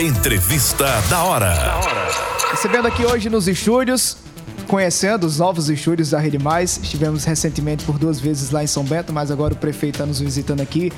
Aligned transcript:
Entrevista 0.00 1.02
da 1.10 1.24
hora. 1.24 1.80
Recebendo 2.52 2.86
aqui 2.86 3.04
hoje 3.04 3.28
nos 3.28 3.48
estúdios 3.48 4.16
conhecendo 4.68 5.26
os 5.26 5.38
novos 5.38 5.70
estúdios 5.70 6.10
da 6.10 6.20
Rede 6.20 6.38
Mais. 6.38 6.78
Estivemos 6.82 7.24
recentemente 7.24 7.84
por 7.84 7.98
duas 7.98 8.20
vezes 8.20 8.50
lá 8.50 8.62
em 8.62 8.66
São 8.66 8.84
Bento, 8.84 9.12
mas 9.12 9.30
agora 9.30 9.54
o 9.54 9.56
prefeito 9.56 9.94
está 9.94 10.06
nos 10.06 10.20
visitando 10.20 10.60
aqui 10.60 10.92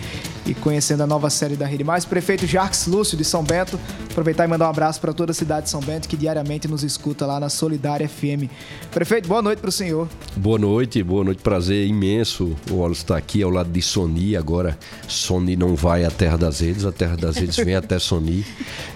e 0.45 0.53
conhecendo 0.53 1.05
a 1.05 1.07
nova 1.07 1.31
série 1.31 1.55
da 1.55 1.67
Rede 1.67 1.85
Mais. 1.85 2.05
Prefeito 2.05 2.47
Jarques 2.47 2.89
Lúcio 2.89 3.17
de 3.17 3.25
São 3.25 3.45
Bento, 3.45 3.79
aproveitar 4.11 4.45
e 4.45 4.49
mandar 4.49 4.67
um 4.67 4.71
abraço 4.71 5.01
para 5.01 5.13
toda 5.13 5.31
a 5.31 5.35
cidade 5.35 5.65
de 5.65 5.71
São 5.71 5.81
Bento 5.81 6.09
que 6.09 6.17
diariamente 6.17 6.67
nos 6.67 6.83
escuta 6.83 7.25
lá 7.25 7.39
na 7.39 7.49
Solidária 7.49 8.09
FM. 8.09 8.51
Prefeito, 8.91 9.29
boa 9.29 9.41
noite 9.41 9.61
para 9.61 9.69
o 9.69 9.73
senhor. 9.73 10.09
Boa 10.37 10.59
noite, 10.59 11.01
boa 11.05 11.23
noite, 11.23 11.41
prazer 11.41 11.87
imenso. 11.87 12.57
O 12.71 12.79
Wallace 12.79 13.03
está 13.03 13.17
aqui 13.17 13.41
ao 13.41 13.51
lado 13.51 13.71
de 13.71 13.81
Sony. 13.81 14.37
Agora, 14.37 14.77
Sony 15.07 15.55
não 15.55 15.77
vai 15.77 16.05
à 16.05 16.11
Terra 16.11 16.37
das 16.37 16.59
Redes, 16.59 16.85
a 16.85 16.91
Terra 16.91 17.17
das 17.17 17.37
Redes 17.37 17.57
vem 17.57 17.77
até 17.77 18.01
Sony. 18.01 18.45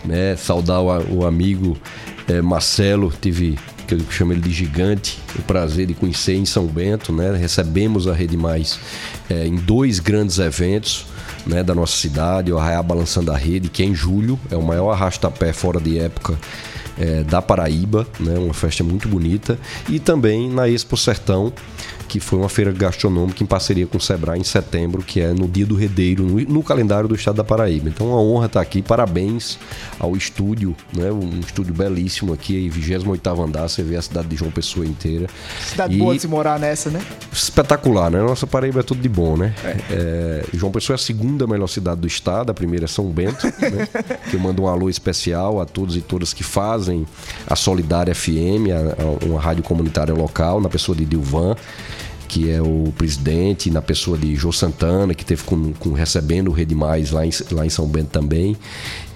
Né? 0.05 0.35
Saudar 0.37 0.81
o, 0.81 1.19
o 1.19 1.25
amigo 1.25 1.77
é, 2.27 2.43
Marcelo, 2.43 3.13
tive 3.21 3.57
que 3.87 3.95
eu 3.95 4.01
chamo 4.11 4.33
ele 4.33 4.41
de 4.41 4.51
gigante, 4.51 5.19
o 5.39 5.43
prazer 5.43 5.87
de 5.87 5.95
conhecer 5.95 6.35
em 6.35 6.45
São 6.45 6.67
Bento, 6.67 7.13
né? 7.13 7.37
Recebemos 7.37 8.07
a 8.09 8.15
Rede 8.15 8.37
Mais 8.37 8.79
é, 9.29 9.47
em 9.47 9.57
dois 9.57 9.99
grandes 9.99 10.39
eventos. 10.39 11.07
Né, 11.47 11.63
da 11.63 11.75
nossa 11.75 11.95
cidade, 11.95 12.51
o 12.51 12.59
Arraiá 12.59 12.83
Balançando 12.83 13.31
a 13.31 13.37
Rede, 13.37 13.69
que 13.69 13.83
é 13.83 13.87
em 13.87 13.95
julho, 13.95 14.41
é 14.51 14.57
o 14.57 14.63
maior 14.63 14.91
arrasta-pé 14.91 15.53
fora 15.53 15.79
de 15.79 15.99
época 15.99 16.39
é, 16.99 17.23
da 17.23 17.43
Paraíba, 17.43 18.07
né, 18.21 18.39
uma 18.39 18.55
festa 18.55 18.85
muito 18.85 19.09
bonita, 19.09 19.59
e 19.89 19.99
também 19.99 20.51
na 20.51 20.69
Expo 20.69 20.97
Sertão, 20.97 21.53
que 22.09 22.21
foi 22.21 22.39
uma 22.39 22.49
feira 22.49 22.71
gastronômica 22.71 23.43
em 23.43 23.47
parceria 23.47 23.87
com 23.87 23.99
o 23.99 24.01
Sebrae 24.01 24.39
em 24.39 24.45
setembro, 24.45 25.03
que 25.03 25.21
é 25.21 25.33
no 25.33 25.49
Dia 25.49 25.67
do 25.67 25.75
Redeiro, 25.75 26.25
no, 26.25 26.41
no 26.41 26.63
calendário 26.63 27.09
do 27.09 27.15
Estado 27.15 27.37
da 27.37 27.45
Paraíba. 27.45 27.89
Então, 27.89 28.09
uma 28.09 28.21
honra 28.21 28.47
estar 28.47 28.61
aqui. 28.61 28.83
Parabéns 28.83 29.59
ao 29.99 30.17
estúdio, 30.17 30.77
né? 30.97 31.11
um 31.11 31.41
estúdio 31.41 31.75
belíssimo 31.75 32.33
aqui, 32.33 32.69
28 32.69 33.43
andar. 33.43 33.69
Você 33.69 33.83
vê 33.83 33.97
a 33.97 34.03
cidade 34.03 34.29
de 34.29 34.37
João 34.37 34.51
Pessoa 34.51 34.87
inteira. 34.87 35.27
Cidade 35.61 35.95
e... 35.95 35.99
boa 35.99 36.15
de 36.15 36.21
se 36.21 36.29
morar 36.29 36.59
nessa, 36.59 36.91
né? 36.91 37.05
Espetacular, 37.33 38.11
né? 38.11 38.21
Nossa 38.21 38.47
Paraíba 38.47 38.81
é 38.81 38.83
tudo 38.83 39.01
de 39.01 39.09
bom, 39.09 39.37
né? 39.37 39.55
É. 39.65 39.77
É, 39.91 40.45
João 40.53 40.71
Pessoa 40.71 40.95
é 40.95 40.97
a 40.97 40.99
segunda 40.99 41.47
melhor 41.47 41.67
cidade 41.67 42.01
do 42.01 42.07
estado, 42.07 42.51
a 42.51 42.55
primeira 42.55 42.85
é 42.85 42.89
São 42.89 43.07
Bento, 43.11 43.47
né? 43.47 43.89
que 44.31 44.37
eu 44.37 44.41
mando 44.41 44.63
um 44.63 44.69
alô 44.69 44.89
especial 44.89 45.61
a 45.61 45.65
todos 45.65 45.97
e 45.97 46.01
todas 46.01 46.33
que 46.33 46.45
fazem 46.45 46.84
a 47.47 47.57
Solidária 47.57 48.15
FM, 48.15 48.71
a, 48.71 49.03
a, 49.03 49.27
uma 49.27 49.41
rádio 49.41 49.63
comunitária 49.63 50.15
local, 50.15 50.61
na 50.61 50.69
pessoa 50.69 50.97
de 50.97 51.05
Dilvan 51.05 51.55
que 52.27 52.51
é 52.51 52.61
o 52.61 52.93
presidente, 52.99 53.71
na 53.71 53.81
pessoa 53.81 54.19
de 54.19 54.35
Jô 54.35 54.51
Santana, 54.51 55.15
que 55.15 55.25
teve 55.25 55.45
com, 55.45 55.73
com 55.75 55.93
recebendo 55.93 56.49
o 56.49 56.53
Rede 56.53 56.75
Mais 56.75 57.13
lá 57.13 57.25
em, 57.25 57.31
lá 57.53 57.65
em 57.65 57.71
São 57.71 57.87
Bento 57.87 58.09
também. 58.09 58.57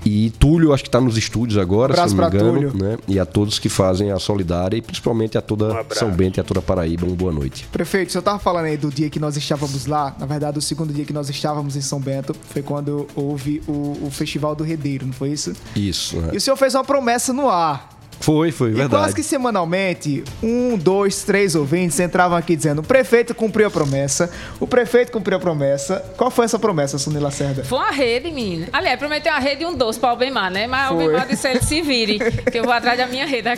E 0.05 0.31
Túlio, 0.31 0.73
acho 0.73 0.83
que 0.83 0.89
está 0.89 1.01
nos 1.01 1.17
estúdios 1.17 1.59
agora, 1.59 1.93
um 1.93 2.09
se 2.09 2.15
não 2.15 2.29
me 2.31 2.37
engano. 2.37 2.53
Túlio. 2.53 2.73
Né? 2.77 2.99
E 3.07 3.19
a 3.19 3.27
todos 3.27 3.59
que 3.59 3.69
fazem 3.69 4.11
a 4.11 4.19
Solidária 4.19 4.77
e 4.77 4.83
principalmente 4.83 5.37
a 5.37 5.43
toda 5.43 5.73
um 5.73 5.85
São 5.95 6.11
Bento 6.11 6.39
e 6.39 6.41
a 6.41 6.45
toda 6.45 6.63
Paraíba, 6.63 7.07
uma 7.07 7.17
boa 7.17 7.33
noite. 7.33 7.67
Prefeito, 7.71 8.09
o 8.09 8.13
senhor 8.13 8.21
estava 8.21 8.39
falando 8.39 8.67
aí 8.67 8.77
do 8.77 8.91
dia 8.91 9.11
que 9.11 9.21
nós 9.21 9.37
estávamos 9.37 9.87
lá. 9.87 10.15
Na 10.19 10.27
verdade, 10.27 10.59
o 10.59 10.63
segundo 10.63 10.93
dia 10.93 11.05
que 11.05 11.13
nós 11.13 11.29
estávamos 11.29 11.77
em 11.77 11.81
São 11.81 12.01
Bento 12.01 12.35
foi 12.51 12.63
quando 12.63 13.07
houve 13.15 13.63
o, 13.67 14.07
o 14.07 14.11
Festival 14.11 14.55
do 14.55 14.65
Redeiro, 14.65 15.07
não 15.07 15.13
foi 15.13 15.31
isso? 15.31 15.53
Isso. 15.75 16.17
Né? 16.17 16.31
E 16.35 16.37
o 16.37 16.41
senhor 16.41 16.57
fez 16.57 16.75
uma 16.75 16.85
promessa 16.85 17.33
no 17.33 17.49
ar. 17.49 17.98
Foi, 18.21 18.51
foi, 18.51 18.69
verdade. 18.69 18.87
E 18.87 18.91
quase 18.91 19.15
que 19.15 19.23
semanalmente, 19.23 20.25
um, 20.43 20.77
dois, 20.77 21.23
três 21.23 21.55
ouvintes 21.55 21.99
entravam 22.01 22.37
aqui 22.37 22.57
dizendo: 22.57 22.81
o 22.81 22.83
prefeito 22.83 23.35
cumpriu 23.35 23.69
a 23.69 23.71
promessa, 23.71 24.31
o 24.59 24.67
prefeito 24.67 25.13
cumpriu 25.13 25.37
a 25.37 25.41
promessa. 25.41 26.05
Qual 26.17 26.31
foi 26.31 26.45
essa 26.45 26.59
promessa, 26.59 26.99
Sunila 26.99 27.25
Lacerda? 27.25 27.65
Foi 27.65 27.79
uma 27.79 27.91
rede, 27.91 28.31
menina. 28.31 28.69
Aliás, 28.73 28.99
prometeu 28.99 29.33
uma 29.33 29.39
rede 29.39 29.63
e 29.63 29.67
um 29.67 29.75
doce 29.75 29.99
para 29.99 30.09
o 30.09 30.11
Albemar, 30.11 30.51
né? 30.51 30.67
Mas 30.67 30.91
o 30.91 30.95
Albemar 30.95 31.29
disse 31.29 31.49
ele 31.49 31.63
se 31.63 31.81
vire, 31.81 32.19
que 32.51 32.59
eu 32.59 32.65
vou 32.65 32.73
atrás 32.73 32.99
da 32.99 33.07
minha 33.07 33.27
rede. 33.27 33.49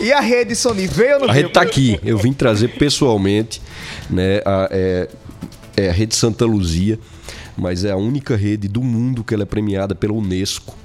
E 0.00 0.12
a 0.12 0.20
rede, 0.20 0.56
Sony, 0.56 0.86
veio 0.86 1.14
ou 1.14 1.20
não 1.20 1.30
A 1.30 1.32
rede 1.32 1.50
tá 1.50 1.60
aqui. 1.62 2.00
Eu 2.04 2.18
vim 2.18 2.32
trazer 2.32 2.68
pessoalmente, 2.68 3.60
né? 4.08 4.40
A, 4.44 4.68
é, 4.70 5.08
é 5.76 5.88
a 5.90 5.92
rede 5.92 6.14
Santa 6.14 6.44
Luzia, 6.46 6.98
mas 7.56 7.84
é 7.84 7.92
a 7.92 7.96
única 7.96 8.34
rede 8.34 8.66
do 8.66 8.82
mundo 8.82 9.22
que 9.22 9.34
ela 9.34 9.42
é 9.42 9.46
premiada 9.46 9.94
pela 9.94 10.14
Unesco 10.14 10.76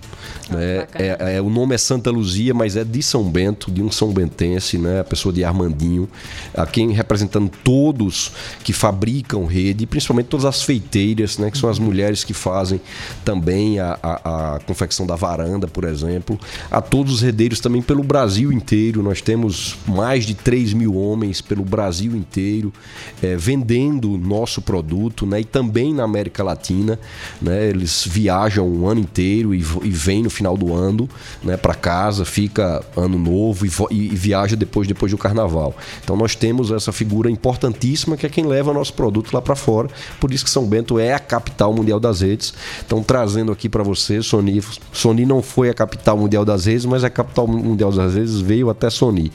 né? 0.51 0.88
É, 0.94 1.35
é, 1.35 1.41
o 1.41 1.50
nome 1.50 1.73
é 1.73 1.78
Santa 1.78 2.12
Luzia, 2.12 2.53
mas 2.53 2.75
é 2.75 2.84
de 2.84 3.01
São 3.01 3.23
Bento, 3.23 3.72
de 3.72 3.81
um 3.81 3.89
São 3.89 4.12
Bentense, 4.12 4.78
né? 4.78 5.00
a 5.00 5.03
pessoa 5.03 5.34
de 5.34 5.44
Armandinho, 5.44 6.09
a 6.53 6.66
quem 6.66 6.91
representando 6.91 7.50
todos 7.63 8.31
que 8.63 8.73
fabricam 8.73 9.45
rede, 9.45 9.85
principalmente 9.85 10.28
todas 10.28 10.45
as 10.45 10.61
feiteiras, 10.61 11.38
né? 11.38 11.50
que 11.50 11.57
são 11.57 11.69
as 11.69 11.79
mulheres 11.79 12.23
que 12.23 12.34
fazem 12.34 12.81
também 13.23 13.79
a, 13.79 13.97
a, 14.03 14.56
a 14.56 14.59
confecção 14.59 15.06
da 15.07 15.16
varanda, 15.16 15.67
por 15.67 15.85
exemplo, 15.85 16.40
a 16.69 16.81
todos 16.81 17.13
os 17.13 17.22
redeiros 17.22 17.59
também 17.59 17.81
pelo 17.81 18.03
Brasil 18.03 18.51
inteiro. 18.51 19.01
Nós 19.01 19.22
temos 19.22 19.78
mais 19.88 20.25
de 20.25 20.34
3 20.35 20.73
mil 20.73 20.95
homens 20.95 21.40
pelo 21.41 21.63
Brasil 21.63 22.16
inteiro 22.16 22.73
é, 23.22 23.35
vendendo 23.38 24.17
nosso 24.17 24.61
produto, 24.61 25.25
né? 25.25 25.41
e 25.41 25.45
também 25.45 25.94
na 25.94 26.03
América 26.03 26.44
Latina. 26.44 27.00
Né? 27.41 27.69
Eles 27.69 28.06
viajam 28.06 28.67
o 28.67 28.88
ano 28.88 29.00
inteiro 29.00 29.56
e, 29.56 29.59
e 29.59 29.90
vêm 29.90 30.23
no 30.23 30.29
final 30.41 30.57
do 30.57 30.74
ano, 30.74 31.07
né, 31.44 31.56
para 31.56 31.75
casa, 31.75 32.25
fica 32.25 32.84
ano 32.97 33.18
novo 33.19 33.66
e, 33.66 33.72
e, 33.91 34.07
viaja 34.16 34.56
depois 34.56 34.88
depois 34.88 35.12
do 35.12 35.18
carnaval. 35.18 35.75
Então 36.03 36.18
nós 36.18 36.35
temos 36.35 36.72
essa 36.72 36.91
figura 36.91 37.29
importantíssima 37.29 38.18
que 38.18 38.25
é 38.25 38.29
quem 38.29 38.46
leva 38.46 38.74
nosso 38.74 38.94
produto 38.94 39.31
lá 39.34 39.41
para 39.41 39.56
fora. 39.56 39.88
Por 40.19 40.34
isso 40.34 40.44
que 40.44 40.50
São 40.50 40.66
Bento 40.66 41.00
é 41.00 41.13
a 41.13 41.19
capital 41.19 41.72
mundial 41.74 42.00
das 42.00 42.22
redes. 42.22 42.53
Então 42.85 43.03
trazendo 43.03 43.52
aqui 43.52 43.69
para 43.69 43.84
você, 43.84 44.22
Sony, 44.24 44.62
Sony 44.91 45.25
não 45.25 45.44
foi 45.44 45.69
a 45.69 45.74
capital 45.74 46.18
mundial 46.18 46.44
das 46.44 46.66
redes, 46.66 46.85
mas 46.85 47.03
a 47.03 47.09
capital 47.09 47.47
mundial 47.47 47.91
das 47.91 48.16
redes 48.16 48.40
veio 48.40 48.69
até 48.69 48.90
Sony. 48.90 49.31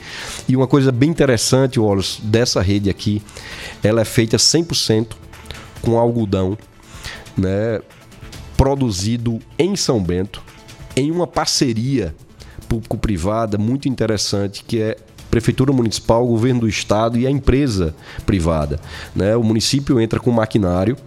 E 0.47 0.55
uma 0.55 0.67
coisa 0.67 0.91
bem 0.91 1.09
interessante, 1.09 1.79
Wallace, 1.79 2.21
dessa 2.21 2.61
rede 2.61 2.89
aqui, 2.89 3.21
ela 3.81 4.01
é 4.01 4.05
feita 4.05 4.35
100% 4.35 5.07
com 5.81 5.97
algodão, 5.97 6.57
né, 7.37 7.79
produzido 8.57 9.39
em 9.57 9.75
São 9.75 10.01
Bento 10.01 10.46
em 10.97 11.11
uma 11.11 11.27
parceria 11.27 12.13
público-privada 12.67 13.57
muito 13.57 13.87
interessante, 13.87 14.63
que 14.63 14.81
é 14.81 14.97
Prefeitura 15.29 15.71
Municipal, 15.71 16.25
Governo 16.25 16.61
do 16.61 16.67
Estado 16.67 17.17
e 17.17 17.27
a 17.27 17.31
empresa 17.31 17.95
privada. 18.25 18.79
Né? 19.15 19.35
O 19.35 19.43
município 19.43 19.99
entra 19.99 20.19
com 20.19 20.31
maquinário, 20.31 20.97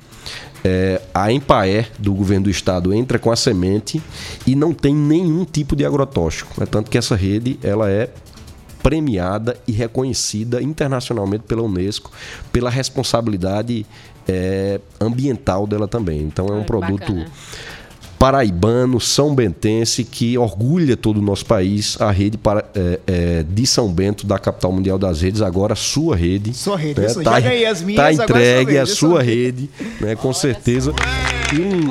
é, 0.63 1.01
a 1.13 1.33
Empaé 1.33 1.89
do 1.99 2.13
governo 2.15 2.45
do 2.45 2.51
estado 2.51 2.93
entra 2.93 3.19
com 3.19 3.33
a 3.33 3.37
semente 3.37 4.01
e 4.47 4.55
não 4.55 4.75
tem 4.75 4.95
nenhum 4.95 5.45
tipo 5.45 5.75
de 5.75 5.87
agrotóxico. 5.87 6.63
É 6.63 6.67
tanto 6.67 6.91
que 6.91 6.99
essa 6.99 7.17
rede 7.17 7.59
ela 7.63 7.91
é 7.91 8.11
premiada 8.83 9.57
e 9.67 9.73
reconhecida 9.73 10.63
internacionalmente 10.63 11.45
pela 11.45 11.63
Unesco 11.63 12.11
pela 12.53 12.71
responsabilidade 12.71 13.87
é, 14.29 14.81
ambiental 15.01 15.67
dela 15.67 15.89
também. 15.89 16.21
Então 16.21 16.47
é 16.47 16.53
um 16.53 16.65
produto 16.65 17.13
bacana 17.13 17.31
paraibano, 18.21 19.01
são 19.01 19.35
bentense, 19.35 20.05
que 20.05 20.37
orgulha 20.37 20.95
todo 20.95 21.17
o 21.17 21.23
nosso 21.23 21.47
país, 21.47 21.99
a 21.99 22.11
rede 22.11 22.37
para, 22.37 22.63
é, 22.75 23.01
é, 23.07 23.43
de 23.49 23.67
São 23.67 23.91
Bento, 23.91 24.27
da 24.27 24.39
capital 24.39 24.71
mundial 24.71 24.99
das 24.99 25.23
redes, 25.23 25.41
agora 25.41 25.75
sua 25.75 26.17
rede. 26.17 26.53
Sua 26.53 26.77
rede, 26.77 27.01
né? 27.01 27.07
isso, 27.07 27.23
tá, 27.23 27.41
já 27.41 27.49
ganhei 27.49 27.65
as 27.65 27.81
minhas, 27.81 28.19
tá 28.19 28.23
entregue 28.23 28.77
a 28.77 28.85
sua 28.85 29.23
rede, 29.23 29.71
né? 29.99 30.15
com 30.17 30.35
certeza. 30.35 30.93
E 31.51 31.61
um, 31.61 31.91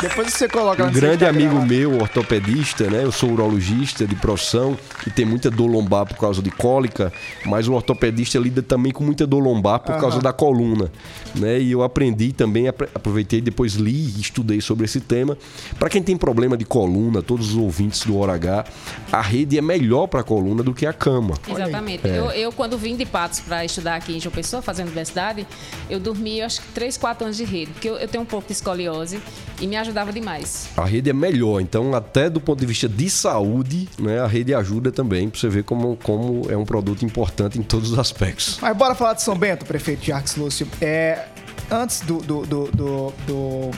Depois 0.00 0.32
você 0.32 0.48
coloca 0.48 0.84
Um 0.84 0.92
grande 0.92 1.24
amigo 1.24 1.60
meu, 1.60 1.98
ortopedista, 2.00 2.88
né? 2.88 3.02
Eu 3.02 3.10
sou 3.10 3.32
urologista 3.32 4.06
de 4.06 4.14
profissão 4.14 4.78
e 5.06 5.10
tem 5.10 5.24
muita 5.24 5.50
dor 5.50 5.66
lombar 5.66 6.06
por 6.06 6.16
causa 6.16 6.40
de 6.40 6.50
cólica, 6.50 7.12
mas 7.44 7.66
o 7.66 7.72
ortopedista 7.72 8.38
lida 8.38 8.62
também 8.62 8.92
com 8.92 9.02
muita 9.02 9.26
dor 9.26 9.40
lombar 9.40 9.80
por 9.80 9.94
uhum. 9.94 10.00
causa 10.00 10.20
da 10.20 10.32
coluna, 10.32 10.90
né? 11.34 11.60
E 11.60 11.72
eu 11.72 11.82
aprendi 11.82 12.32
também, 12.32 12.68
aproveitei 12.68 13.40
depois 13.40 13.74
li 13.74 14.14
e 14.16 14.20
estudei 14.20 14.60
sobre 14.60 14.84
esse 14.84 15.00
tema. 15.08 15.36
Para 15.78 15.88
quem 15.88 16.02
tem 16.02 16.16
problema 16.16 16.56
de 16.56 16.64
coluna, 16.64 17.22
todos 17.22 17.50
os 17.50 17.56
ouvintes 17.56 18.02
do 18.04 18.16
Hora 18.18 18.34
H, 18.34 18.64
a 19.10 19.20
rede 19.20 19.56
é 19.56 19.62
melhor 19.62 20.06
para 20.06 20.20
a 20.20 20.22
coluna 20.22 20.62
do 20.62 20.74
que 20.74 20.86
a 20.86 20.92
cama. 20.92 21.34
Exatamente. 21.48 22.06
É. 22.06 22.18
Eu, 22.18 22.30
eu, 22.30 22.52
quando 22.52 22.76
vim 22.76 22.94
de 22.94 23.06
Patos 23.06 23.40
para 23.40 23.64
estudar 23.64 23.96
aqui 23.96 24.16
em 24.16 24.20
João 24.20 24.34
Pessoa, 24.34 24.60
fazendo 24.60 24.88
universidade, 24.88 25.46
eu 25.88 25.98
dormi 25.98 26.42
acho 26.42 26.60
que 26.60 26.68
3, 26.68 26.96
4 26.96 27.24
anos 27.24 27.36
de 27.36 27.44
rede, 27.44 27.72
porque 27.72 27.88
eu, 27.88 27.96
eu 27.96 28.06
tenho 28.06 28.22
um 28.22 28.26
pouco 28.26 28.46
de 28.46 28.52
escoliose 28.52 29.20
e 29.60 29.66
me 29.66 29.76
ajudava 29.76 30.12
demais. 30.12 30.68
A 30.76 30.84
rede 30.84 31.08
é 31.08 31.12
melhor, 31.12 31.60
então 31.60 31.94
até 31.94 32.28
do 32.28 32.40
ponto 32.40 32.60
de 32.60 32.66
vista 32.66 32.88
de 32.88 33.08
saúde, 33.08 33.88
né, 33.98 34.20
a 34.20 34.26
rede 34.26 34.54
ajuda 34.54 34.92
também 34.92 35.28
para 35.28 35.40
você 35.40 35.48
ver 35.48 35.64
como, 35.64 35.96
como 36.02 36.50
é 36.50 36.56
um 36.56 36.64
produto 36.64 37.04
importante 37.04 37.58
em 37.58 37.62
todos 37.62 37.92
os 37.92 37.98
aspectos. 37.98 38.58
Mas 38.60 38.76
bora 38.76 38.94
falar 38.94 39.14
de 39.14 39.22
São 39.22 39.36
Bento, 39.36 39.64
prefeito 39.64 40.04
Jacques 40.04 40.36
Lúcio. 40.36 40.68
É, 40.80 41.26
antes 41.70 42.00
do, 42.00 42.18
do, 42.18 42.46
do, 42.46 42.64
do, 42.70 43.12
do 43.26 43.70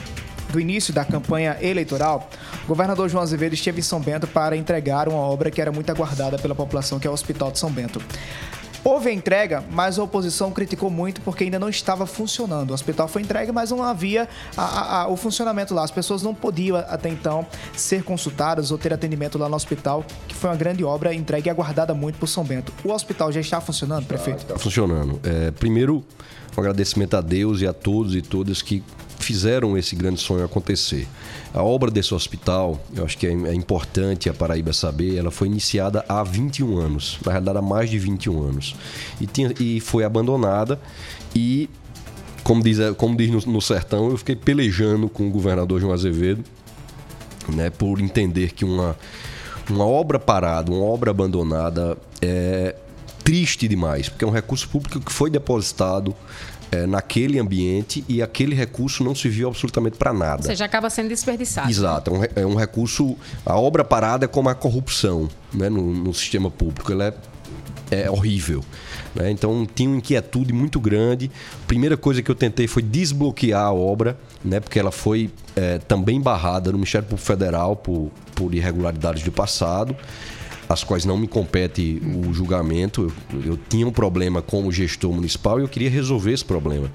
do 0.51 0.59
início 0.59 0.93
da 0.93 1.05
campanha 1.05 1.57
eleitoral, 1.61 2.29
o 2.63 2.67
governador 2.67 3.09
João 3.09 3.23
Azevedo 3.23 3.53
esteve 3.53 3.79
em 3.79 3.83
São 3.83 3.99
Bento 3.99 4.27
para 4.27 4.55
entregar 4.55 5.07
uma 5.07 5.19
obra 5.19 5.49
que 5.49 5.61
era 5.61 5.71
muito 5.71 5.89
aguardada 5.89 6.37
pela 6.37 6.53
população, 6.53 6.99
que 6.99 7.07
é 7.07 7.09
o 7.09 7.13
Hospital 7.13 7.51
de 7.51 7.59
São 7.59 7.71
Bento. 7.71 8.01
Houve 8.83 9.09
a 9.09 9.13
entrega, 9.13 9.63
mas 9.69 9.99
a 9.99 10.03
oposição 10.03 10.51
criticou 10.51 10.89
muito 10.89 11.21
porque 11.21 11.43
ainda 11.43 11.59
não 11.59 11.69
estava 11.69 12.07
funcionando. 12.07 12.71
O 12.71 12.73
hospital 12.73 13.07
foi 13.07 13.21
entregue, 13.21 13.51
mas 13.51 13.69
não 13.69 13.83
havia 13.83 14.27
a, 14.57 14.63
a, 14.63 15.01
a, 15.01 15.07
o 15.07 15.15
funcionamento 15.15 15.73
lá. 15.73 15.83
As 15.83 15.91
pessoas 15.91 16.23
não 16.23 16.33
podiam 16.33 16.77
até 16.77 17.07
então 17.07 17.45
ser 17.75 18.03
consultadas 18.03 18.71
ou 18.71 18.79
ter 18.79 18.91
atendimento 18.91 19.37
lá 19.37 19.47
no 19.47 19.55
hospital, 19.55 20.03
que 20.27 20.33
foi 20.33 20.49
uma 20.49 20.55
grande 20.55 20.83
obra 20.83 21.13
entregue 21.13 21.47
e 21.47 21.51
aguardada 21.51 21.93
muito 21.93 22.17
por 22.17 22.27
São 22.27 22.43
Bento. 22.43 22.73
O 22.83 22.91
hospital 22.91 23.31
já 23.31 23.39
está 23.39 23.61
funcionando, 23.61 24.07
prefeito? 24.07 24.41
Está 24.41 24.57
funcionando. 24.57 25.19
É, 25.23 25.51
primeiro, 25.51 26.03
um 26.57 26.59
agradecimento 26.59 27.15
a 27.15 27.21
Deus 27.21 27.61
e 27.61 27.67
a 27.67 27.73
todos 27.73 28.15
e 28.15 28.21
todas 28.21 28.63
que 28.63 28.83
fizeram 29.21 29.77
esse 29.77 29.95
grande 29.95 30.19
sonho 30.19 30.43
acontecer. 30.43 31.07
A 31.53 31.63
obra 31.63 31.91
desse 31.91 32.13
hospital, 32.13 32.79
eu 32.95 33.05
acho 33.05 33.17
que 33.17 33.27
é, 33.27 33.31
é 33.31 33.53
importante 33.53 34.29
a 34.29 34.33
Paraíba 34.33 34.73
saber, 34.73 35.17
ela 35.17 35.31
foi 35.31 35.47
iniciada 35.47 36.03
há 36.07 36.23
21 36.23 36.77
anos, 36.77 37.19
na 37.25 37.31
realidade 37.31 37.57
há 37.57 37.61
mais 37.61 37.89
de 37.89 37.99
21 37.99 38.41
anos, 38.41 38.75
e, 39.19 39.27
tinha, 39.27 39.53
e 39.59 39.79
foi 39.79 40.03
abandonada 40.03 40.79
e 41.35 41.69
como 42.43 42.63
diz, 42.63 42.77
como 42.97 43.15
diz 43.15 43.29
no, 43.29 43.53
no, 43.53 43.61
sertão, 43.61 44.09
eu 44.09 44.17
fiquei 44.17 44.35
pelejando 44.35 45.07
com 45.07 45.27
o 45.27 45.29
governador 45.29 45.79
João 45.79 45.93
Azevedo, 45.93 46.43
né, 47.47 47.69
por 47.69 47.99
entender 47.99 48.51
que 48.51 48.65
uma, 48.65 48.97
uma 49.69 49.85
obra 49.85 50.19
parada, 50.19 50.71
uma 50.71 50.83
obra 50.83 51.11
abandonada 51.11 51.97
é 52.21 52.75
triste 53.23 53.67
demais, 53.67 54.09
porque 54.09 54.25
é 54.25 54.27
um 54.27 54.31
recurso 54.31 54.67
público 54.67 54.99
que 54.99 55.11
foi 55.11 55.29
depositado 55.29 56.15
é, 56.71 56.87
naquele 56.87 57.37
ambiente 57.37 58.03
e 58.07 58.21
aquele 58.21 58.55
recurso 58.55 59.03
não 59.03 59.13
serviu 59.13 59.49
absolutamente 59.49 59.97
para 59.97 60.13
nada. 60.13 60.37
Ou 60.37 60.47
seja, 60.47 60.63
acaba 60.65 60.89
sendo 60.89 61.09
desperdiçado. 61.09 61.69
Exato. 61.69 62.11
É 62.11 62.13
um, 62.13 62.23
é 62.43 62.45
um, 62.45 62.55
recurso. 62.55 63.17
A 63.45 63.57
obra 63.57 63.83
parada 63.83 64.25
é 64.25 64.27
como 64.27 64.47
a 64.49 64.55
corrupção 64.55 65.27
né, 65.53 65.69
no, 65.69 65.81
no 65.81 66.13
sistema 66.13 66.49
público. 66.49 66.91
Ela 66.91 67.13
é, 67.91 68.03
é 68.03 68.09
horrível. 68.09 68.63
Né? 69.13 69.29
Então 69.31 69.67
tinha 69.75 69.89
uma 69.89 69.97
inquietude 69.97 70.53
muito 70.53 70.79
grande. 70.79 71.29
A 71.63 71.67
primeira 71.67 71.97
coisa 71.97 72.21
que 72.21 72.31
eu 72.31 72.35
tentei 72.35 72.67
foi 72.67 72.81
desbloquear 72.81 73.65
a 73.65 73.73
obra, 73.73 74.17
né, 74.43 74.61
porque 74.61 74.79
ela 74.79 74.91
foi 74.91 75.29
é, 75.55 75.77
também 75.79 76.21
barrada 76.21 76.71
no 76.71 76.77
Ministério 76.77 77.05
Público 77.05 77.27
Federal 77.27 77.75
por, 77.75 78.09
por 78.33 78.55
irregularidades 78.55 79.23
do 79.23 79.31
passado 79.31 79.95
as 80.71 80.85
quais 80.85 81.03
não 81.03 81.17
me 81.17 81.27
compete 81.27 82.01
o 82.25 82.33
julgamento. 82.33 83.11
Eu, 83.33 83.41
eu, 83.43 83.59
tinha 83.69 83.85
um 83.85 83.91
problema 83.91 84.41
como 84.41 84.71
gestor 84.71 85.11
municipal 85.11 85.59
e 85.59 85.63
eu 85.63 85.67
queria 85.67 85.89
resolver 85.89 86.31
esse 86.31 86.45
problema. 86.45 86.89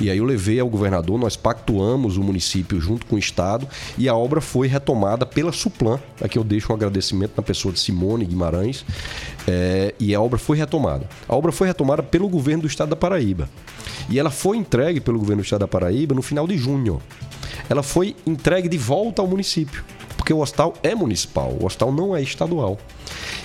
E 0.00 0.10
aí 0.10 0.18
eu 0.18 0.24
levei 0.24 0.58
ao 0.58 0.68
governador, 0.68 1.16
nós 1.18 1.36
pactuamos 1.36 2.16
o 2.16 2.22
município 2.22 2.80
junto 2.80 3.06
com 3.06 3.14
o 3.14 3.18
Estado 3.18 3.68
e 3.96 4.08
a 4.08 4.14
obra 4.16 4.40
foi 4.40 4.66
retomada 4.66 5.24
pela 5.24 5.52
Suplan. 5.52 6.00
Aqui 6.20 6.38
eu 6.38 6.44
deixo 6.44 6.72
um 6.72 6.74
agradecimento 6.74 7.34
na 7.36 7.42
pessoa 7.42 7.72
de 7.72 7.78
Simone 7.78 8.24
Guimarães. 8.24 8.84
É, 9.46 9.94
e 10.00 10.12
a 10.12 10.20
obra 10.20 10.38
foi 10.38 10.56
retomada. 10.56 11.08
A 11.28 11.36
obra 11.36 11.52
foi 11.52 11.68
retomada 11.68 12.02
pelo 12.02 12.28
governo 12.28 12.62
do 12.62 12.68
Estado 12.68 12.90
da 12.90 12.96
Paraíba. 12.96 13.48
E 14.08 14.18
ela 14.18 14.30
foi 14.30 14.56
entregue 14.56 15.00
pelo 15.00 15.18
governo 15.18 15.42
do 15.42 15.44
Estado 15.44 15.60
da 15.60 15.68
Paraíba 15.68 16.16
no 16.16 16.22
final 16.22 16.48
de 16.48 16.58
junho. 16.58 17.00
Ela 17.68 17.82
foi 17.82 18.16
entregue 18.26 18.68
de 18.68 18.76
volta 18.76 19.22
ao 19.22 19.28
município 19.28 19.84
porque 20.30 20.34
o 20.34 20.40
hospital 20.40 20.74
é 20.82 20.94
municipal, 20.94 21.56
o 21.58 21.64
hospital 21.64 21.90
não 21.90 22.14
é 22.14 22.22
estadual. 22.22 22.78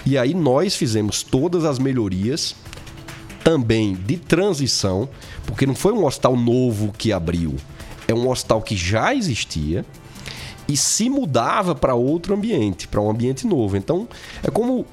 E 0.06 0.18
aí 0.18 0.34
nós 0.34 0.76
fizemos 0.76 1.24
todas 1.24 1.66
as 1.66 1.80
melhorias 1.80 2.56
também 3.44 3.94
de 3.94 4.18
transição, 4.18 5.08
porque 5.46 5.66
não 5.66 5.76
foi 5.76 5.94
um 5.94 6.06
hospital 6.06 6.36
novo 6.36 6.94
que 6.98 7.14
abriu, 7.14 7.56
é 8.08 8.14
um 8.14 8.30
hospital 8.30 8.62
que 8.62 8.76
já 8.76 9.14
existia 9.14 9.86
e 10.68 10.76
se 10.76 11.10
mudava 11.10 11.76
para 11.76 11.94
outro 11.94 12.34
ambiente, 12.34 12.88
para 12.88 13.02
um 13.02 13.10
ambiente 13.10 13.46
novo. 13.46 13.78
Então, 13.78 14.08
é 14.44 14.50
como 14.50 14.86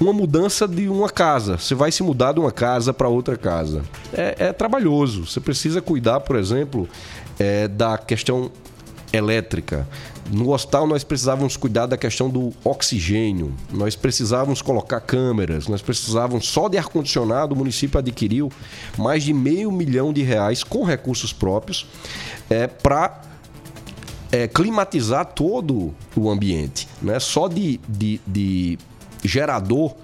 uma 0.00 0.12
mudança 0.12 0.66
de 0.66 0.88
uma 0.88 1.08
casa. 1.08 1.58
Você 1.58 1.74
vai 1.74 1.92
se 1.92 2.02
mudar 2.02 2.32
de 2.32 2.40
uma 2.40 2.50
casa 2.50 2.92
para 2.92 3.08
outra 3.08 3.36
casa. 3.36 3.82
É, 4.12 4.34
é, 4.38 4.52
trabalhoso. 4.52 5.26
Você 5.26 5.40
precisa 5.40 5.80
cuidar, 5.80 6.20
por 6.20 6.36
exemplo, 6.36 6.88
é, 7.38 7.68
da 7.68 7.96
questão 7.96 8.50
elétrica. 9.12 9.86
No 10.30 10.52
hospital 10.52 10.86
nós 10.86 11.04
precisávamos 11.04 11.56
cuidar 11.56 11.86
da 11.86 11.96
questão 11.96 12.30
do 12.30 12.52
oxigênio, 12.64 13.52
nós 13.70 13.96
precisávamos 13.96 14.62
colocar 14.62 15.00
câmeras, 15.00 15.66
nós 15.68 15.82
precisávamos 15.82 16.46
só 16.46 16.68
de 16.68 16.78
ar-condicionado, 16.78 17.54
o 17.54 17.58
município 17.58 17.98
adquiriu 17.98 18.50
mais 18.96 19.24
de 19.24 19.32
meio 19.32 19.70
milhão 19.70 20.12
de 20.12 20.22
reais 20.22 20.62
com 20.62 20.84
recursos 20.84 21.32
próprios 21.32 21.86
é, 22.48 22.66
para 22.66 23.20
é, 24.30 24.48
climatizar 24.48 25.26
todo 25.26 25.94
o 26.16 26.30
ambiente. 26.30 26.88
Né? 27.02 27.18
Só 27.18 27.48
de, 27.48 27.78
de, 27.86 28.20
de 28.26 28.78
gerador 29.22 29.94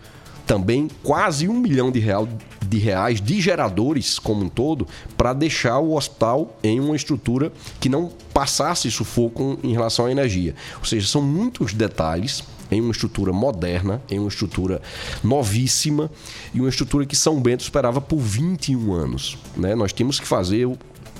também 0.46 0.88
quase 1.02 1.48
um 1.48 1.54
milhão 1.54 1.90
de, 1.90 1.98
real, 1.98 2.28
de 2.68 2.78
reais 2.78 3.20
de 3.20 3.40
geradores 3.40 4.18
como 4.18 4.44
um 4.44 4.48
todo 4.48 4.86
para 5.16 5.32
deixar 5.32 5.78
o 5.78 5.94
hospital 5.94 6.56
em 6.62 6.78
uma 6.80 6.94
estrutura 6.94 7.52
que 7.80 7.88
não 7.88 8.10
passasse 8.32 8.90
sufoco 8.90 9.58
em 9.62 9.72
relação 9.72 10.06
à 10.06 10.10
energia. 10.10 10.54
Ou 10.78 10.84
seja, 10.84 11.06
são 11.06 11.22
muitos 11.22 11.72
detalhes 11.72 12.44
em 12.70 12.80
uma 12.80 12.92
estrutura 12.92 13.32
moderna, 13.32 14.02
em 14.10 14.18
uma 14.18 14.28
estrutura 14.28 14.82
novíssima 15.24 16.10
e 16.52 16.60
uma 16.60 16.68
estrutura 16.68 17.06
que 17.06 17.16
São 17.16 17.40
Bento 17.40 17.62
esperava 17.62 18.00
por 18.00 18.18
21 18.18 18.92
anos. 18.92 19.38
Né? 19.56 19.74
Nós 19.74 19.92
tínhamos 19.92 20.20
que 20.20 20.26
fazer 20.26 20.68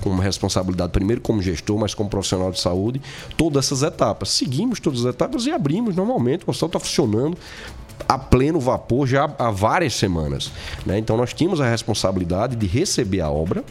com 0.00 0.10
uma 0.10 0.22
responsabilidade, 0.22 0.92
primeiro 0.92 1.20
como 1.20 1.42
gestor, 1.42 1.78
mas 1.78 1.94
como 1.94 2.08
profissional 2.08 2.52
de 2.52 2.60
saúde, 2.60 3.00
todas 3.36 3.66
essas 3.66 3.82
etapas. 3.82 4.30
Seguimos 4.30 4.78
todas 4.78 5.00
as 5.00 5.14
etapas 5.14 5.46
e 5.46 5.50
abrimos 5.50 5.96
normalmente, 5.96 6.44
o 6.46 6.50
hospital 6.50 6.68
está 6.68 6.80
funcionando 6.80 7.36
a 8.08 8.18
pleno 8.18 8.60
vapor 8.60 9.06
já 9.06 9.30
há 9.38 9.50
várias 9.50 9.94
semanas. 9.94 10.52
Né? 10.84 10.98
Então 10.98 11.16
nós 11.16 11.32
tínhamos 11.32 11.60
a 11.60 11.68
responsabilidade 11.68 12.56
de 12.56 12.66
receber 12.66 13.20
a 13.20 13.30
obra 13.30 13.64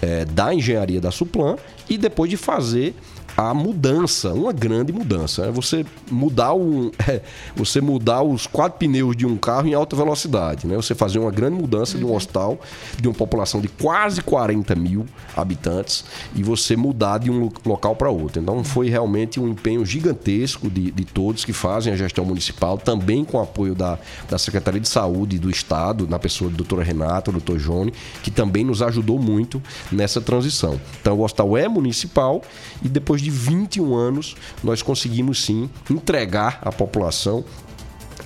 é, 0.00 0.24
da 0.24 0.54
engenharia 0.54 1.00
da 1.00 1.10
Suplan 1.10 1.56
e 1.88 1.98
depois 1.98 2.30
de 2.30 2.36
fazer 2.36 2.94
a 3.36 3.54
mudança, 3.54 4.32
uma 4.32 4.52
grande 4.52 4.92
mudança. 4.92 5.46
É 5.46 5.50
você 5.50 5.84
mudar 6.10 6.54
o, 6.54 6.92
é, 7.08 7.20
você 7.56 7.80
mudar 7.80 8.22
os 8.22 8.46
quatro 8.46 8.78
pneus 8.78 9.16
de 9.16 9.26
um 9.26 9.36
carro 9.36 9.66
em 9.66 9.74
alta 9.74 9.96
velocidade, 9.96 10.66
né? 10.66 10.76
Você 10.76 10.94
fazer 10.94 11.18
uma 11.18 11.30
grande 11.30 11.56
mudança 11.56 11.94
uhum. 11.94 11.98
de 11.98 12.04
um 12.04 12.08
uhum. 12.10 12.16
hospital 12.16 12.60
de 13.00 13.08
uma 13.08 13.14
população 13.14 13.60
de 13.60 13.68
quase 13.68 14.22
40 14.22 14.74
mil 14.74 15.06
habitantes 15.36 16.04
e 16.34 16.42
você 16.42 16.76
mudar 16.76 17.18
de 17.18 17.30
um 17.30 17.50
local 17.64 17.96
para 17.96 18.10
outro. 18.10 18.40
Então 18.40 18.62
foi 18.62 18.88
realmente 18.88 19.40
um 19.40 19.48
empenho 19.48 19.84
gigantesco 19.84 20.68
de, 20.68 20.90
de 20.90 21.04
todos 21.04 21.44
que 21.44 21.52
fazem 21.52 21.92
a 21.92 21.96
gestão 21.96 22.24
municipal, 22.24 22.78
também 22.78 23.24
com 23.24 23.38
o 23.38 23.40
apoio 23.40 23.74
da, 23.74 23.98
da 24.28 24.38
Secretaria 24.38 24.80
de 24.80 24.88
Saúde 24.88 25.38
do 25.38 25.50
Estado, 25.50 26.06
na 26.06 26.18
pessoa 26.18 26.50
do 26.50 26.56
doutora 26.56 26.82
Renata, 26.82 27.30
do 27.30 27.38
doutor 27.38 27.58
Jone, 27.58 27.92
que 28.22 28.30
também 28.30 28.64
nos 28.64 28.82
ajudou 28.82 29.18
muito 29.18 29.62
nessa 29.90 30.20
transição. 30.20 30.80
Então 31.00 31.18
o 31.18 31.22
hospital 31.22 31.56
é 31.56 31.68
municipal 31.68 32.42
e 32.82 32.88
depois 32.88 33.21
de 33.22 33.30
21 33.30 33.94
anos, 33.94 34.36
nós 34.62 34.82
conseguimos 34.82 35.44
sim 35.44 35.70
entregar 35.90 36.58
à 36.62 36.72
população 36.72 37.44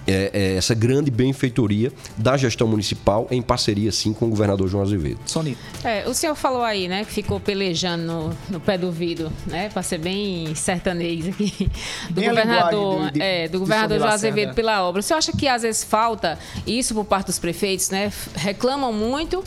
é, 0.06 0.30
é, 0.32 0.56
essa 0.56 0.74
grande 0.74 1.10
benfeitoria 1.10 1.92
da 2.16 2.36
gestão 2.36 2.66
municipal 2.68 3.26
em 3.30 3.42
parceria, 3.42 3.90
sim, 3.90 4.12
com 4.12 4.26
o 4.26 4.28
governador 4.28 4.68
João 4.68 4.82
Azevedo. 4.82 5.18
Sony. 5.26 5.58
É, 5.82 6.08
o 6.08 6.14
senhor 6.14 6.34
falou 6.34 6.62
aí, 6.62 6.86
né, 6.86 7.04
que 7.04 7.12
ficou 7.12 7.40
pelejando 7.40 8.04
no, 8.04 8.36
no 8.48 8.60
pé 8.60 8.78
do 8.78 8.92
vidro, 8.92 9.32
né, 9.46 9.68
para 9.68 9.82
ser 9.82 9.98
bem 9.98 10.54
sertanejo 10.54 11.30
aqui, 11.30 11.70
do 12.08 12.20
bem 12.20 12.28
governador, 12.28 13.06
de, 13.06 13.12
de, 13.12 13.22
é, 13.22 13.48
do 13.48 13.58
governador 13.58 13.98
João 13.98 14.10
Azevedo 14.10 14.54
pela 14.54 14.82
obra. 14.82 15.00
O 15.00 15.02
senhor 15.02 15.18
acha 15.18 15.32
que 15.32 15.48
às 15.48 15.62
vezes 15.62 15.82
falta 15.82 16.38
isso 16.66 16.94
por 16.94 17.04
parte 17.04 17.26
dos 17.26 17.38
prefeitos, 17.38 17.90
né? 17.90 18.12
Reclamam 18.34 18.92
muito 18.92 19.42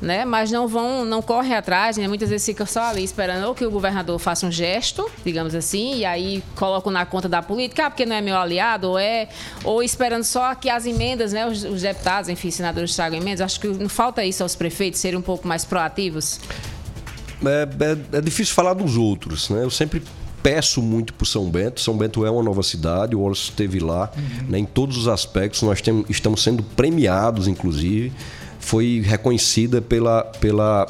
né? 0.00 0.24
Mas 0.24 0.50
não 0.50 0.66
vão, 0.66 1.04
não 1.04 1.20
correm 1.20 1.54
atrás, 1.54 1.96
né? 1.96 2.08
Muitas 2.08 2.30
vezes 2.30 2.46
ficam 2.46 2.66
só 2.66 2.84
ali 2.84 3.04
esperando 3.04 3.46
ou 3.46 3.54
que 3.54 3.64
o 3.64 3.70
governador 3.70 4.18
faça 4.18 4.46
um 4.46 4.50
gesto, 4.50 5.10
digamos 5.24 5.54
assim, 5.54 5.96
e 5.96 6.04
aí 6.04 6.42
colocam 6.54 6.90
na 6.90 7.04
conta 7.04 7.28
da 7.28 7.42
política, 7.42 7.86
ah, 7.86 7.90
porque 7.90 8.06
não 8.06 8.16
é 8.16 8.20
meu 8.20 8.36
aliado, 8.36 8.88
ou 8.88 8.98
é, 8.98 9.28
ou 9.62 9.82
esperando 9.82 10.24
só 10.24 10.54
que 10.54 10.70
as 10.70 10.86
emendas, 10.86 11.32
né? 11.32 11.46
Os, 11.46 11.64
os 11.64 11.82
deputados, 11.82 12.28
enfim, 12.28 12.50
senadores 12.50 12.94
tragam 12.94 13.18
emendas. 13.18 13.40
Acho 13.40 13.60
que 13.60 13.68
não 13.68 13.88
falta 13.88 14.24
isso 14.24 14.42
aos 14.42 14.54
prefeitos 14.54 15.00
serem 15.00 15.18
um 15.18 15.22
pouco 15.22 15.46
mais 15.46 15.64
proativos. 15.64 16.40
É, 17.44 17.68
é, 18.14 18.18
é 18.18 18.20
difícil 18.20 18.54
falar 18.54 18.74
dos 18.74 18.96
outros, 18.96 19.50
né? 19.50 19.62
Eu 19.62 19.70
sempre 19.70 20.02
peço 20.42 20.80
muito 20.80 21.12
para 21.12 21.26
São 21.26 21.50
Bento. 21.50 21.80
São 21.80 21.96
Bento 21.96 22.24
é 22.24 22.30
uma 22.30 22.42
nova 22.42 22.62
cidade, 22.62 23.14
o 23.14 23.20
Wallace 23.20 23.42
esteve 23.42 23.78
lá 23.78 24.10
uhum. 24.16 24.48
né, 24.48 24.58
em 24.58 24.64
todos 24.64 24.96
os 24.96 25.08
aspectos. 25.08 25.60
Nós 25.62 25.82
temos, 25.82 26.08
estamos 26.08 26.42
sendo 26.42 26.62
premiados, 26.62 27.46
inclusive 27.46 28.12
foi 28.60 29.02
reconhecida 29.04 29.80
pela, 29.80 30.22
pela, 30.22 30.86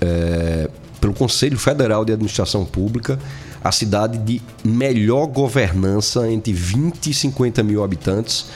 é, 0.00 0.68
pelo 1.00 1.14
Conselho 1.14 1.58
Federal 1.58 2.04
de 2.04 2.12
Administração 2.12 2.64
Pública 2.64 3.18
a 3.62 3.72
cidade 3.72 4.18
de 4.18 4.40
melhor 4.64 5.26
governança 5.26 6.30
entre 6.30 6.52
20 6.52 7.10
e 7.10 7.14
50 7.14 7.62
mil 7.62 7.82
habitantes 7.82 8.46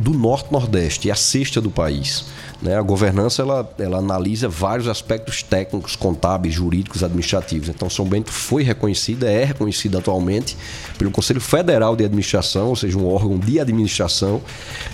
do 0.00 0.12
norte-nordeste, 0.12 1.10
é 1.10 1.12
a 1.12 1.16
sexta 1.16 1.60
do 1.60 1.70
país. 1.70 2.24
Né? 2.62 2.76
A 2.76 2.82
governança 2.82 3.42
ela, 3.42 3.70
ela 3.78 3.98
analisa 3.98 4.48
vários 4.48 4.88
aspectos 4.88 5.42
técnicos, 5.42 5.94
contábeis, 5.94 6.54
jurídicos, 6.54 7.04
administrativos. 7.04 7.68
Então, 7.68 7.88
São 7.88 8.06
Bento 8.06 8.32
foi 8.32 8.62
reconhecida, 8.62 9.30
é 9.30 9.44
reconhecida 9.44 9.98
atualmente 9.98 10.56
pelo 10.98 11.10
Conselho 11.10 11.40
Federal 11.40 11.94
de 11.94 12.04
Administração, 12.04 12.68
ou 12.68 12.76
seja, 12.76 12.98
um 12.98 13.06
órgão 13.06 13.38
de 13.38 13.60
administração, 13.60 14.40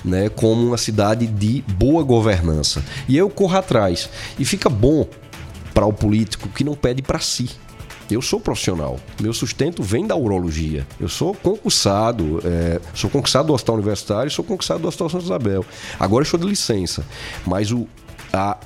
né, 0.04 0.28
como 0.28 0.66
uma 0.66 0.78
cidade 0.78 1.26
de 1.26 1.62
boa 1.68 2.02
governança. 2.02 2.84
E 3.08 3.16
eu 3.16 3.30
corro 3.30 3.56
atrás. 3.56 4.08
E 4.38 4.44
fica 4.44 4.68
bom 4.68 5.06
para 5.72 5.86
o 5.86 5.92
político 5.92 6.48
que 6.48 6.64
não 6.64 6.74
pede 6.74 7.02
para 7.02 7.20
si. 7.20 7.50
Eu 8.10 8.22
sou 8.22 8.40
profissional. 8.40 8.98
Meu 9.20 9.32
sustento 9.32 9.82
vem 9.82 10.06
da 10.06 10.14
urologia. 10.14 10.86
Eu 11.00 11.08
sou 11.08 11.34
concursado, 11.34 12.40
é, 12.44 12.80
sou 12.94 13.10
concursado 13.10 13.48
do 13.48 13.54
Hospital 13.54 13.76
Universitário, 13.76 14.30
sou 14.30 14.44
concursado 14.44 14.80
do 14.80 14.88
Hospital 14.88 15.10
Santa 15.10 15.24
Isabel. 15.24 15.64
Agora 15.98 16.22
estou 16.22 16.38
de 16.38 16.46
licença. 16.46 17.04
Mas 17.44 17.72
o, 17.72 17.86
a, 18.32 18.56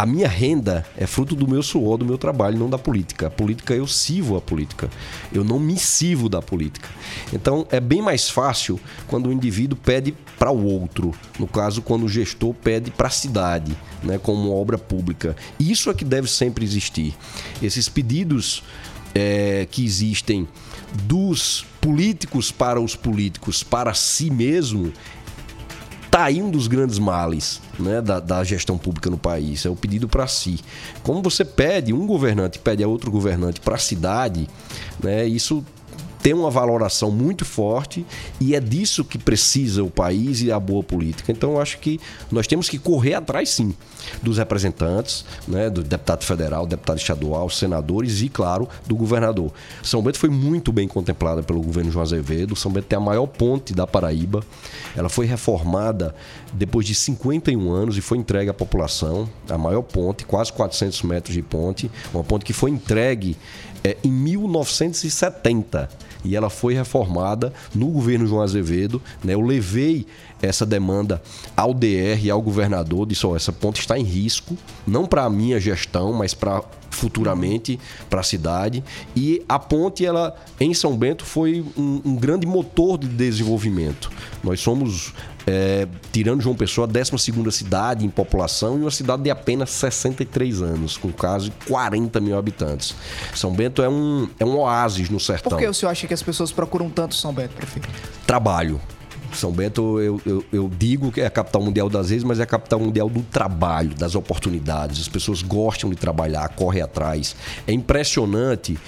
a 0.00 0.06
minha 0.06 0.28
renda 0.28 0.86
é 0.96 1.06
fruto 1.06 1.36
do 1.36 1.46
meu 1.46 1.62
suor, 1.62 1.98
do 1.98 2.06
meu 2.06 2.16
trabalho, 2.16 2.58
não 2.58 2.70
da 2.70 2.78
política. 2.78 3.26
A 3.26 3.30
política 3.30 3.74
eu 3.74 3.86
sirvo 3.86 4.34
a 4.34 4.40
política. 4.40 4.88
Eu 5.30 5.44
não 5.44 5.58
me 5.58 5.76
sirvo 5.76 6.26
da 6.26 6.40
política. 6.40 6.88
Então 7.34 7.66
é 7.70 7.78
bem 7.78 8.00
mais 8.00 8.30
fácil 8.30 8.80
quando 9.06 9.28
o 9.28 9.32
indivíduo 9.32 9.78
pede 9.78 10.14
para 10.38 10.50
o 10.50 10.64
outro. 10.64 11.12
No 11.38 11.46
caso, 11.46 11.82
quando 11.82 12.04
o 12.04 12.08
gestor 12.08 12.54
pede 12.54 12.90
para 12.90 13.08
a 13.08 13.10
cidade, 13.10 13.76
né, 14.02 14.16
como 14.16 14.50
obra 14.50 14.78
pública. 14.78 15.36
Isso 15.58 15.90
é 15.90 15.94
que 15.94 16.04
deve 16.06 16.28
sempre 16.28 16.64
existir. 16.64 17.14
Esses 17.62 17.86
pedidos 17.86 18.62
é, 19.14 19.68
que 19.70 19.84
existem 19.84 20.48
dos 21.04 21.66
políticos 21.78 22.50
para 22.50 22.80
os 22.80 22.96
políticos, 22.96 23.62
para 23.62 23.92
si 23.92 24.30
mesmo, 24.30 24.94
Está 26.10 26.24
aí 26.24 26.42
um 26.42 26.50
dos 26.50 26.66
grandes 26.66 26.98
males 26.98 27.62
né, 27.78 28.02
da, 28.02 28.18
da, 28.18 28.42
gestão 28.42 28.76
pública 28.76 29.08
no 29.08 29.16
país, 29.16 29.64
é 29.64 29.70
o 29.70 29.76
pedido 29.76 30.08
para 30.08 30.26
si. 30.26 30.58
Como 31.04 31.22
você 31.22 31.44
pede, 31.44 31.92
um 31.92 32.04
governante 32.04 32.58
pede 32.58 32.82
a 32.82 32.88
outro 32.88 33.12
governante 33.12 33.60
para 33.60 33.76
a 33.76 33.78
cidade, 33.78 34.48
né, 35.00 35.24
isso 35.24 35.64
tem 36.22 36.34
uma 36.34 36.50
valoração 36.50 37.10
muito 37.10 37.44
forte 37.44 38.04
e 38.40 38.54
é 38.54 38.60
disso 38.60 39.04
que 39.04 39.18
precisa 39.18 39.82
o 39.82 39.90
país 39.90 40.42
e 40.42 40.52
a 40.52 40.60
boa 40.60 40.82
política. 40.82 41.32
Então, 41.32 41.52
eu 41.52 41.60
acho 41.60 41.78
que 41.78 42.00
nós 42.30 42.46
temos 42.46 42.68
que 42.68 42.78
correr 42.78 43.14
atrás, 43.14 43.48
sim, 43.50 43.74
dos 44.22 44.38
representantes, 44.38 45.24
né, 45.48 45.70
do 45.70 45.82
deputado 45.82 46.24
federal, 46.24 46.66
deputado 46.66 46.98
estadual, 46.98 47.48
senadores 47.48 48.20
e, 48.22 48.28
claro, 48.28 48.68
do 48.86 48.94
governador. 48.94 49.52
São 49.82 50.02
Bento 50.02 50.18
foi 50.18 50.30
muito 50.30 50.72
bem 50.72 50.86
contemplada 50.86 51.42
pelo 51.42 51.62
governo 51.62 51.90
João 51.90 52.02
Azevedo. 52.02 52.54
São 52.54 52.70
Bento 52.70 52.86
tem 52.86 52.96
a 52.96 53.00
maior 53.00 53.26
ponte 53.26 53.72
da 53.72 53.86
Paraíba. 53.86 54.42
Ela 54.96 55.08
foi 55.08 55.26
reformada 55.26 56.14
depois 56.52 56.86
de 56.86 56.94
51 56.94 57.72
anos 57.72 57.96
e 57.96 58.00
foi 58.00 58.18
entregue 58.18 58.50
à 58.50 58.54
população. 58.54 59.28
A 59.48 59.56
maior 59.56 59.82
ponte, 59.82 60.24
quase 60.24 60.52
400 60.52 61.02
metros 61.02 61.34
de 61.34 61.42
ponte. 61.42 61.90
Uma 62.12 62.24
ponte 62.24 62.44
que 62.44 62.52
foi 62.52 62.70
entregue 62.70 63.36
é, 63.82 63.96
em 64.04 64.10
1970 64.10 65.88
e 66.24 66.36
ela 66.36 66.50
foi 66.50 66.74
reformada 66.74 67.52
no 67.74 67.86
governo 67.88 68.26
João 68.26 68.42
Azevedo. 68.42 69.00
Né? 69.22 69.34
Eu 69.34 69.40
levei 69.40 70.06
essa 70.42 70.64
demanda 70.64 71.22
ao 71.56 71.74
DR 71.74 72.18
e 72.22 72.30
ao 72.30 72.40
governador, 72.40 73.06
disse: 73.06 73.26
oh, 73.26 73.36
essa 73.36 73.52
ponte 73.52 73.80
está 73.80 73.98
em 73.98 74.04
risco, 74.04 74.56
não 74.86 75.06
para 75.06 75.24
a 75.24 75.30
minha 75.30 75.60
gestão, 75.60 76.12
mas 76.12 76.34
para 76.34 76.62
futuramente 76.90 77.78
para 78.08 78.20
a 78.20 78.24
cidade. 78.24 78.84
E 79.16 79.42
a 79.48 79.58
ponte, 79.58 80.04
ela 80.04 80.36
em 80.58 80.74
São 80.74 80.96
Bento, 80.96 81.24
foi 81.24 81.64
um, 81.76 82.02
um 82.04 82.16
grande 82.16 82.46
motor 82.46 82.98
de 82.98 83.06
desenvolvimento. 83.06 84.10
Nós 84.42 84.60
somos 84.60 85.14
é, 85.46 85.86
tirando 86.12 86.40
João 86.40 86.54
Pessoa, 86.54 86.86
a 86.86 86.90
12 86.90 87.50
cidade 87.50 88.04
em 88.04 88.10
população 88.10 88.78
e 88.78 88.82
uma 88.82 88.90
cidade 88.90 89.22
de 89.22 89.30
apenas 89.30 89.70
63 89.70 90.62
anos, 90.62 90.96
com 90.96 91.10
quase 91.10 91.52
40 91.66 92.20
mil 92.20 92.38
habitantes. 92.38 92.94
São 93.34 93.52
Bento 93.52 93.82
é 93.82 93.88
um, 93.88 94.28
é 94.38 94.44
um 94.44 94.58
oásis 94.58 95.08
no 95.08 95.20
sertão. 95.20 95.50
Por 95.50 95.58
que 95.58 95.66
o 95.66 95.74
senhor 95.74 95.90
acha 95.90 96.06
que 96.06 96.14
as 96.14 96.22
pessoas 96.22 96.52
procuram 96.52 96.88
tanto 96.88 97.14
São 97.14 97.32
Bento, 97.32 97.54
prefeito? 97.54 97.88
Trabalho. 98.26 98.80
São 99.32 99.52
Bento, 99.52 100.00
eu, 100.00 100.20
eu, 100.26 100.44
eu, 100.52 100.70
digo 100.78 101.12
que 101.12 101.20
é 101.20 101.26
a 101.26 101.30
capital 101.30 101.62
mundial 101.62 101.88
das 101.88 102.08
vezes, 102.10 102.24
mas 102.24 102.40
é 102.40 102.42
a 102.42 102.46
capital 102.46 102.80
mundial 102.80 103.08
do 103.08 103.22
trabalho, 103.22 103.94
das 103.94 104.14
oportunidades. 104.14 105.00
As 105.00 105.08
pessoas 105.08 105.42
gostam 105.42 105.88
de 105.90 105.96
trabalhar, 105.96 106.48
correm 106.50 106.82
atrás. 106.82 107.36
É 107.66 107.72
impressionante 107.72 108.78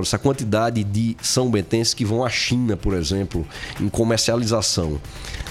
essa 0.00 0.18
quantidade 0.18 0.82
de 0.84 1.16
são 1.22 1.50
bentenses 1.50 1.94
que 1.94 2.04
vão 2.04 2.24
à 2.24 2.28
China, 2.28 2.76
por 2.76 2.94
exemplo, 2.94 3.46
em 3.80 3.88
comercialização. 3.88 5.00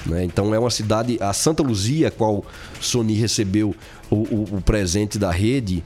Né? 0.05 0.23
Então 0.23 0.53
é 0.53 0.59
uma 0.59 0.69
cidade, 0.69 1.17
a 1.21 1.33
Santa 1.33 1.63
Luzia, 1.63 2.11
qual 2.11 2.43
Sony 2.79 3.13
recebeu 3.13 3.75
o, 4.09 4.15
o, 4.15 4.57
o 4.57 4.61
presente 4.61 5.17
da 5.17 5.31
rede, 5.31 5.83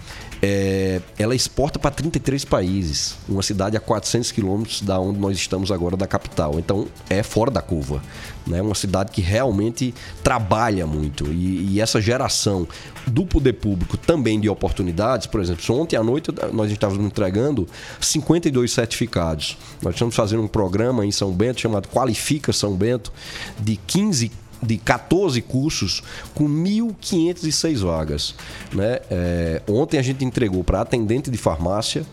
é, 0.48 1.02
ela 1.18 1.34
exporta 1.34 1.80
para 1.80 1.90
33 1.90 2.46
países. 2.46 3.16
Uma 3.28 3.42
cidade 3.42 3.76
a 3.76 3.80
400 3.80 4.32
quilômetros 4.32 4.82
da 4.84 5.00
onde 5.00 5.18
nós 5.20 5.36
estamos 5.36 5.72
agora, 5.72 5.98
da 5.98 6.06
capital. 6.06 6.60
Então 6.60 6.88
é 7.10 7.24
fora 7.24 7.50
da 7.50 7.64
curva. 7.64 8.00
Né? 8.46 8.62
Uma 8.62 8.76
cidade 8.76 9.12
que 9.12 9.22
realmente 9.22 9.92
trabalha 10.24 10.86
muito. 10.86 11.26
E, 11.32 11.74
e 11.74 11.82
essa 11.82 12.00
geração 12.00 12.68
do 13.08 13.26
poder 13.26 13.54
público 13.54 13.98
também 13.98 14.40
de 14.40 14.48
oportunidades, 14.48 15.26
por 15.26 15.42
exemplo, 15.42 15.64
ontem 15.76 15.96
à 15.96 16.04
noite 16.04 16.32
nós 16.54 16.72
estávamos 16.72 17.04
entregando 17.04 17.68
52 18.00 18.72
certificados. 18.72 19.58
Nós 19.82 19.96
estamos 19.96 20.16
fazendo 20.16 20.44
um 20.44 20.48
programa 20.48 21.04
em 21.04 21.12
São 21.12 21.32
Bento 21.32 21.60
chamado 21.60 21.88
Qualifica 21.88 22.54
São 22.54 22.76
Bento, 22.76 23.12
de 23.60 23.78
15 23.78 24.32
de 24.62 24.78
14 24.78 25.42
cursos 25.42 26.02
com 26.34 26.48
1.506 26.48 27.78
vagas. 27.80 28.36
Né? 28.74 29.00
É, 29.10 29.62
ontem 29.68 29.98
a 29.98 30.02
gente 30.02 30.24
entregou 30.24 30.64
para 30.64 30.82
atendente 30.82 31.30
de 31.30 31.38
farmácia, 31.38 32.06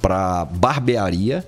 para 0.00 0.44
barbearia 0.44 1.46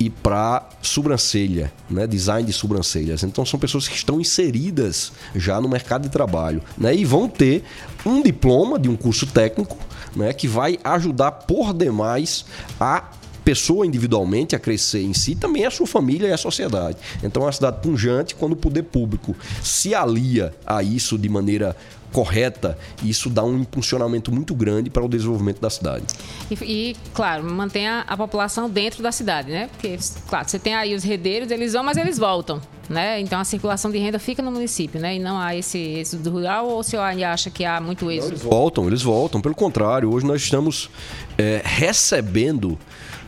e 0.00 0.08
para 0.08 0.68
sobrancelha, 0.80 1.72
né? 1.90 2.06
design 2.06 2.46
de 2.46 2.52
sobrancelhas. 2.52 3.22
Então 3.24 3.44
são 3.44 3.58
pessoas 3.58 3.88
que 3.88 3.96
estão 3.96 4.20
inseridas 4.20 5.12
já 5.34 5.60
no 5.60 5.68
mercado 5.68 6.02
de 6.02 6.08
trabalho 6.08 6.62
né? 6.76 6.94
e 6.94 7.04
vão 7.04 7.28
ter 7.28 7.64
um 8.06 8.22
diploma 8.22 8.78
de 8.78 8.88
um 8.88 8.96
curso 8.96 9.26
técnico 9.26 9.76
né? 10.14 10.32
que 10.32 10.46
vai 10.46 10.78
ajudar 10.84 11.32
por 11.32 11.74
demais 11.74 12.44
a 12.80 13.04
pessoa 13.48 13.86
individualmente 13.86 14.54
a 14.54 14.58
crescer 14.58 15.00
em 15.00 15.14
si, 15.14 15.34
também 15.34 15.64
a 15.64 15.70
sua 15.70 15.86
família 15.86 16.28
e 16.28 16.32
a 16.34 16.36
sociedade. 16.36 16.98
Então 17.22 17.44
é 17.44 17.46
uma 17.46 17.52
cidade 17.52 17.78
punjante 17.80 18.34
quando 18.34 18.52
o 18.52 18.56
poder 18.56 18.82
público 18.82 19.34
se 19.62 19.94
alia 19.94 20.54
a 20.66 20.82
isso 20.82 21.16
de 21.16 21.30
maneira 21.30 21.74
correta, 22.12 22.76
isso 23.02 23.30
dá 23.30 23.42
um 23.42 23.60
impulsionamento 23.60 24.30
muito 24.30 24.54
grande 24.54 24.90
para 24.90 25.02
o 25.02 25.08
desenvolvimento 25.08 25.62
da 25.62 25.70
cidade. 25.70 26.04
E, 26.50 26.54
e 26.62 26.96
claro, 27.14 27.42
mantém 27.42 27.88
a, 27.88 28.00
a, 28.00 28.18
população 28.18 28.68
dentro 28.68 29.02
da 29.02 29.10
cidade, 29.10 29.50
né? 29.50 29.68
Porque, 29.68 29.96
claro, 30.28 30.46
você 30.46 30.58
tem 30.58 30.74
aí 30.74 30.94
os 30.94 31.02
redeiros, 31.02 31.50
eles 31.50 31.72
vão, 31.72 31.82
mas 31.82 31.96
eles 31.96 32.18
voltam, 32.18 32.60
né? 32.86 33.18
Então 33.18 33.40
a 33.40 33.44
circulação 33.44 33.90
de 33.90 33.96
renda 33.96 34.18
fica 34.18 34.42
no 34.42 34.50
município, 34.50 35.00
né? 35.00 35.16
E 35.16 35.18
não 35.18 35.38
há 35.38 35.56
esse, 35.56 35.78
esse 35.78 36.16
do 36.16 36.30
rural, 36.30 36.68
ou 36.68 36.80
o 36.80 36.82
senhor 36.82 37.02
acha 37.02 37.48
que 37.48 37.64
há 37.64 37.80
muito 37.80 38.10
êxito? 38.10 38.32
Eles 38.32 38.42
voltam, 38.42 38.86
eles 38.86 39.00
voltam. 39.00 39.40
Pelo 39.40 39.54
contrário, 39.54 40.12
hoje 40.12 40.26
nós 40.26 40.42
estamos 40.42 40.90
é, 41.38 41.62
recebendo 41.64 42.78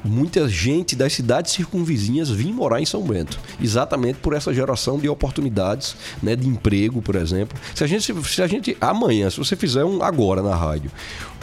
muita 0.05 0.49
gente 0.49 0.97
das 0.97 1.13
cidades 1.13 1.53
circunvizinhas 1.53 2.31
vir 2.31 2.53
morar 2.53 2.81
em 2.81 2.87
São 2.87 3.03
Bento, 3.03 3.39
exatamente 3.61 4.19
por 4.19 4.33
essa 4.33 4.53
geração 4.53 4.99
de 4.99 5.09
oportunidades, 5.09 5.97
né, 6.23 6.35
de 6.35 6.49
emprego, 6.49 7.03
por 7.03 7.17
exemplo. 7.17 7.59
Se 7.75 7.85
a 7.85 7.87
gente, 7.87 8.15
se 8.25 8.43
a 8.43 8.47
gente 8.47 8.77
amanhã, 8.81 9.29
se 9.31 9.39
você 9.39 9.57
fizer 9.57 9.85
um 9.85 10.03
agora 10.03 10.43
na 10.43 10.55
rádio, 10.55 10.91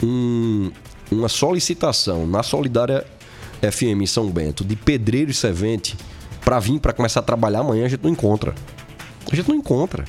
um, 0.02 0.70
uma 1.10 1.28
solicitação 1.28 2.26
na 2.26 2.42
Solidária 2.42 3.06
FM 3.60 4.02
em 4.02 4.06
São 4.06 4.30
Bento 4.30 4.64
de 4.64 4.76
pedreiro 4.76 5.30
e 5.30 5.34
servente 5.34 5.96
para 6.44 6.58
vir 6.58 6.78
para 6.80 6.92
começar 6.92 7.20
a 7.20 7.22
trabalhar 7.22 7.60
amanhã, 7.60 7.86
a 7.86 7.88
gente 7.88 8.02
não 8.02 8.10
encontra. 8.10 8.54
A 9.30 9.36
gente 9.36 9.48
não 9.48 9.56
encontra. 9.56 10.04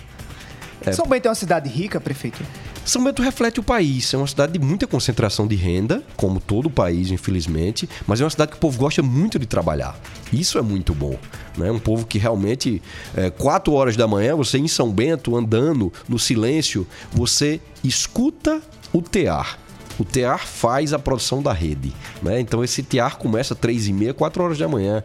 É. 0.85 0.91
São 0.91 1.05
Bento 1.05 1.25
é 1.25 1.29
uma 1.29 1.35
cidade 1.35 1.69
rica, 1.69 1.99
prefeito? 1.99 2.43
São 2.89 3.03
Bento 3.03 3.21
reflete 3.21 3.59
o 3.59 3.63
país. 3.63 4.11
É 4.13 4.17
uma 4.17 4.25
cidade 4.25 4.53
de 4.53 4.59
muita 4.59 4.87
concentração 4.87 5.45
de 5.45 5.55
renda, 5.55 6.03
como 6.17 6.39
todo 6.39 6.65
o 6.65 6.69
país, 6.71 7.11
infelizmente, 7.11 7.87
mas 8.07 8.19
é 8.19 8.23
uma 8.23 8.29
cidade 8.31 8.51
que 8.51 8.57
o 8.57 8.59
povo 8.59 8.79
gosta 8.79 9.03
muito 9.03 9.37
de 9.37 9.45
trabalhar. 9.45 9.95
Isso 10.33 10.57
é 10.57 10.61
muito 10.61 10.95
bom. 10.95 11.15
Né? 11.55 11.71
Um 11.71 11.77
povo 11.77 12.05
que 12.05 12.17
realmente, 12.17 12.81
é, 13.15 13.29
quatro 13.29 13.73
horas 13.73 13.95
da 13.95 14.07
manhã, 14.07 14.35
você 14.35 14.57
em 14.57 14.67
São 14.67 14.91
Bento, 14.91 15.35
andando 15.35 15.93
no 16.07 16.17
silêncio, 16.17 16.87
você 17.11 17.61
escuta 17.83 18.59
o 18.91 19.03
tear. 19.03 19.59
O 19.99 20.03
tear 20.03 20.47
faz 20.47 20.91
a 20.91 20.97
produção 20.97 21.43
da 21.43 21.53
rede. 21.53 21.93
Né? 22.23 22.39
Então 22.39 22.63
esse 22.63 22.81
tear 22.81 23.17
começa 23.17 23.53
três 23.53 23.87
e 23.87 23.93
meia, 23.93 24.15
quatro 24.15 24.43
horas 24.43 24.57
da 24.57 24.67
manhã 24.67 25.03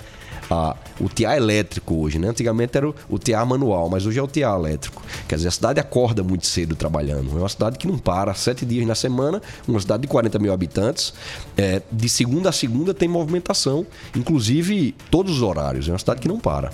a, 0.54 0.76
o 1.00 1.08
TA 1.08 1.36
elétrico 1.36 1.94
hoje, 1.96 2.18
né? 2.18 2.28
Antigamente 2.28 2.76
era 2.76 2.88
o, 2.88 2.94
o 3.08 3.18
TA 3.18 3.44
manual, 3.44 3.88
mas 3.88 4.06
hoje 4.06 4.18
é 4.18 4.22
o 4.22 4.28
TA 4.28 4.54
elétrico. 4.54 5.02
Quer 5.28 5.36
dizer, 5.36 5.48
a 5.48 5.50
cidade 5.50 5.80
acorda 5.80 6.22
muito 6.22 6.46
cedo 6.46 6.76
trabalhando. 6.76 7.30
É 7.32 7.40
uma 7.40 7.48
cidade 7.48 7.78
que 7.78 7.86
não 7.86 7.98
para, 7.98 8.32
sete 8.34 8.64
dias 8.64 8.86
na 8.86 8.94
semana, 8.94 9.42
uma 9.66 9.80
cidade 9.80 10.02
de 10.02 10.08
40 10.08 10.38
mil 10.38 10.52
habitantes. 10.52 11.12
É, 11.56 11.82
de 11.90 12.08
segunda 12.08 12.48
a 12.48 12.52
segunda 12.52 12.94
tem 12.94 13.08
movimentação, 13.08 13.86
inclusive 14.14 14.94
todos 15.10 15.36
os 15.36 15.42
horários. 15.42 15.88
É 15.88 15.92
uma 15.92 15.98
cidade 15.98 16.20
que 16.20 16.28
não 16.28 16.38
para. 16.38 16.70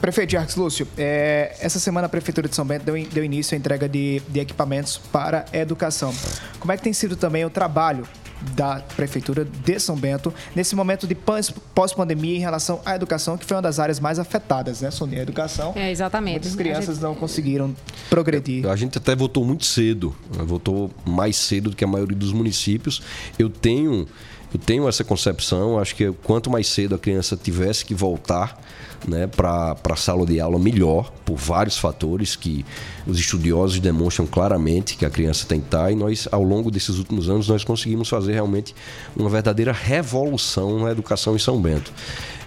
Prefeito 0.00 0.32
Jarques 0.32 0.54
Lúcio, 0.56 0.86
é, 0.98 1.56
essa 1.60 1.78
semana 1.78 2.06
a 2.06 2.10
Prefeitura 2.10 2.46
de 2.46 2.54
São 2.54 2.66
Bento 2.66 2.84
deu, 2.84 2.94
deu 3.06 3.24
início 3.24 3.54
à 3.54 3.58
entrega 3.58 3.88
de, 3.88 4.20
de 4.28 4.38
equipamentos 4.38 4.98
para 5.10 5.46
educação. 5.50 6.12
Como 6.60 6.70
é 6.70 6.76
que 6.76 6.82
tem 6.82 6.92
sido 6.92 7.16
também 7.16 7.42
o 7.46 7.48
trabalho 7.48 8.06
da 8.52 8.76
Prefeitura 8.96 9.44
de 9.44 9.78
São 9.80 9.96
Bento 9.96 10.32
nesse 10.54 10.76
momento 10.76 11.06
de 11.06 11.14
pós-pandemia 11.14 12.36
em 12.36 12.40
relação 12.40 12.80
à 12.84 12.94
educação, 12.94 13.36
que 13.36 13.44
foi 13.44 13.56
uma 13.56 13.62
das 13.62 13.78
áreas 13.78 14.00
mais 14.00 14.18
afetadas, 14.18 14.80
né, 14.80 14.90
Sonia? 14.90 15.20
A 15.20 15.22
educação. 15.22 15.72
É, 15.76 15.90
exatamente. 15.90 16.34
Muitas 16.34 16.54
crianças 16.54 16.96
gente... 16.96 17.02
não 17.02 17.14
conseguiram 17.14 17.74
progredir. 18.08 18.66
A 18.68 18.76
gente 18.76 18.98
até 18.98 19.14
votou 19.14 19.44
muito 19.44 19.64
cedo, 19.64 20.14
né? 20.36 20.44
votou 20.44 20.90
mais 21.04 21.36
cedo 21.36 21.70
do 21.70 21.76
que 21.76 21.84
a 21.84 21.88
maioria 21.88 22.16
dos 22.16 22.32
municípios. 22.32 23.02
Eu 23.38 23.48
tenho, 23.48 24.06
eu 24.52 24.60
tenho 24.60 24.88
essa 24.88 25.04
concepção, 25.04 25.78
acho 25.78 25.94
que 25.94 26.12
quanto 26.22 26.50
mais 26.50 26.66
cedo 26.66 26.94
a 26.94 26.98
criança 26.98 27.36
tivesse 27.36 27.84
que 27.84 27.94
voltar 27.94 28.60
né, 29.06 29.26
para 29.26 29.76
a 29.82 29.96
sala 29.96 30.24
de 30.26 30.40
aula 30.40 30.58
melhor, 30.58 31.10
por 31.24 31.36
vários 31.36 31.78
fatores 31.78 32.36
que 32.36 32.64
os 33.06 33.18
estudiosos 33.18 33.78
demonstram 33.80 34.26
claramente 34.26 34.96
que 34.96 35.04
a 35.04 35.10
criança 35.10 35.46
tem 35.46 35.60
que 35.60 35.66
estar, 35.66 35.90
e 35.90 35.94
nós, 35.94 36.28
ao 36.30 36.42
longo 36.42 36.70
desses 36.70 36.98
últimos 36.98 37.28
anos, 37.28 37.48
nós 37.48 37.64
conseguimos 37.64 38.08
fazer 38.08 38.32
realmente 38.32 38.74
uma 39.16 39.28
verdadeira 39.28 39.72
revolução 39.72 40.80
na 40.80 40.90
educação 40.90 41.34
em 41.36 41.38
São 41.38 41.60
Bento. 41.60 41.92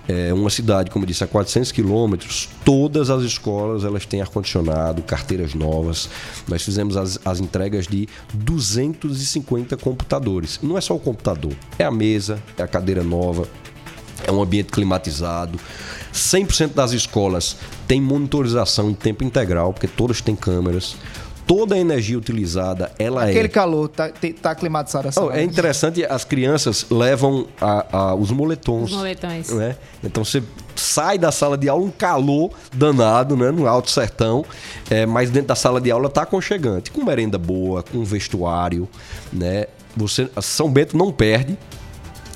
É 0.07 0.33
uma 0.33 0.49
cidade, 0.49 0.89
como 0.89 1.03
eu 1.03 1.07
disse, 1.07 1.23
a 1.25 1.27
400 1.27 1.71
quilômetros, 1.73 2.47
todas 2.63 3.09
as 3.09 3.23
escolas 3.23 3.83
elas 3.83 4.05
têm 4.05 4.21
ar-condicionado, 4.21 5.01
carteiras 5.01 5.53
novas. 5.53 6.09
Nós 6.47 6.61
fizemos 6.63 6.95
as, 6.95 7.19
as 7.25 7.41
entregas 7.41 7.87
de 7.87 8.07
250 8.33 9.75
computadores. 9.75 10.59
Não 10.63 10.77
é 10.77 10.81
só 10.81 10.95
o 10.95 10.99
computador, 10.99 11.51
é 11.77 11.83
a 11.83 11.91
mesa, 11.91 12.41
é 12.57 12.63
a 12.63 12.67
cadeira 12.67 13.03
nova, 13.03 13.49
é 14.25 14.31
um 14.31 14.41
ambiente 14.41 14.71
climatizado. 14.71 15.59
100% 16.13 16.73
das 16.73 16.91
escolas 16.91 17.57
tem 17.87 18.01
monitorização 18.01 18.89
em 18.89 18.93
tempo 18.93 19.23
integral, 19.23 19.73
porque 19.73 19.87
todas 19.87 20.21
têm 20.21 20.35
câmeras. 20.35 20.95
Toda 21.45 21.75
a 21.75 21.77
energia 21.77 22.17
utilizada, 22.17 22.91
ela 22.99 23.21
Aquele 23.21 23.29
é. 23.29 23.39
Aquele 23.39 23.49
calor, 23.49 23.87
tá, 23.87 24.11
tá 24.41 24.53
climatizada 24.53 25.09
oh, 25.15 25.31
É 25.31 25.41
interessante, 25.41 26.03
as 26.03 26.25
crianças 26.25 26.85
levam 26.91 27.47
a, 27.61 27.97
a, 27.97 28.15
os 28.15 28.31
moletons. 28.31 28.91
Os 28.91 28.97
moletões. 28.97 29.49
Né? 29.51 29.77
Então 30.03 30.25
você 30.25 30.43
sai 30.75 31.17
da 31.17 31.31
sala 31.31 31.57
de 31.57 31.69
aula 31.69 31.85
um 31.85 31.89
calor 31.89 32.51
danado, 32.73 33.37
né? 33.37 33.49
No 33.49 33.65
Alto 33.65 33.89
Sertão, 33.89 34.43
é, 34.89 35.05
mas 35.05 35.29
dentro 35.29 35.47
da 35.47 35.55
sala 35.55 35.79
de 35.79 35.89
aula 35.89 36.09
tá 36.09 36.23
aconchegante, 36.23 36.91
com 36.91 37.05
merenda 37.05 37.37
boa, 37.37 37.81
com 37.81 38.03
vestuário, 38.03 38.89
né? 39.31 39.67
Você, 39.95 40.29
São 40.41 40.69
Bento 40.69 40.97
não 40.97 41.13
perde, 41.13 41.57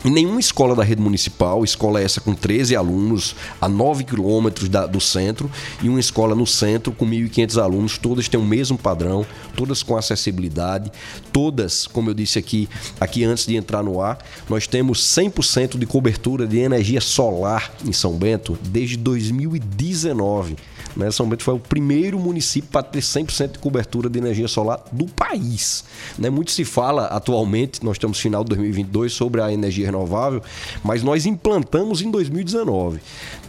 em 0.03 0.09
nenhuma 0.09 0.39
escola 0.39 0.75
da 0.75 0.83
rede 0.83 1.01
municipal, 1.01 1.63
escola 1.63 2.01
essa 2.01 2.19
com 2.19 2.33
13 2.33 2.75
alunos 2.75 3.35
a 3.59 3.69
9 3.69 4.03
quilômetros 4.03 4.67
do 4.67 4.99
centro, 4.99 5.49
e 5.81 5.87
uma 5.87 5.99
escola 5.99 6.33
no 6.33 6.47
centro 6.47 6.91
com 6.91 7.05
1.500 7.05 7.61
alunos, 7.61 7.97
todas 7.97 8.27
têm 8.27 8.39
o 8.39 8.43
mesmo 8.43 8.77
padrão, 8.77 9.25
todas 9.55 9.83
com 9.83 9.95
acessibilidade, 9.95 10.91
todas, 11.31 11.85
como 11.85 12.09
eu 12.09 12.13
disse 12.13 12.39
aqui, 12.39 12.67
aqui 12.99 13.23
antes 13.23 13.45
de 13.45 13.55
entrar 13.55 13.83
no 13.83 14.01
ar, 14.01 14.25
nós 14.49 14.65
temos 14.65 15.03
100% 15.03 15.77
de 15.77 15.85
cobertura 15.85 16.47
de 16.47 16.57
energia 16.57 16.99
solar 16.99 17.71
em 17.85 17.93
São 17.93 18.13
Bento 18.13 18.57
desde 18.63 18.97
2019. 18.97 20.55
Né? 20.95 21.09
São 21.11 21.27
Bento 21.27 21.43
foi 21.43 21.53
o 21.53 21.59
primeiro 21.59 22.19
município 22.19 22.69
para 22.69 22.83
ter 22.83 22.99
100% 22.99 23.53
de 23.53 23.59
cobertura 23.59 24.09
de 24.09 24.19
energia 24.19 24.47
solar 24.47 24.83
do 24.91 25.05
país. 25.05 25.83
Né? 26.17 26.29
Muito 26.29 26.51
se 26.51 26.65
fala 26.65 27.05
atualmente, 27.05 27.83
nós 27.83 27.95
estamos 27.95 28.19
final 28.19 28.43
de 28.43 28.49
2022, 28.49 29.13
sobre 29.13 29.41
a 29.41 29.51
energia 29.51 29.85
renovável, 29.85 30.41
mas 30.83 31.03
nós 31.03 31.25
implantamos 31.25 32.01
em 32.01 32.11
2019. 32.11 32.99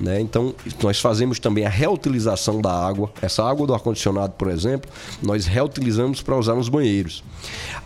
Né? 0.01 0.21
Então, 0.21 0.55
nós 0.83 1.01
fazemos 1.01 1.39
também 1.39 1.65
a 1.65 1.71
reutilização 1.71 2.61
da 2.61 2.73
água. 2.73 3.11
Essa 3.21 3.43
água 3.45 3.67
do 3.67 3.75
ar-condicionado, 3.75 4.35
por 4.35 4.49
exemplo, 4.49 4.91
nós 5.23 5.47
reutilizamos 5.47 6.23
para 6.23 6.37
usar 6.37 6.55
nos 6.55 6.69
banheiros. 6.69 7.23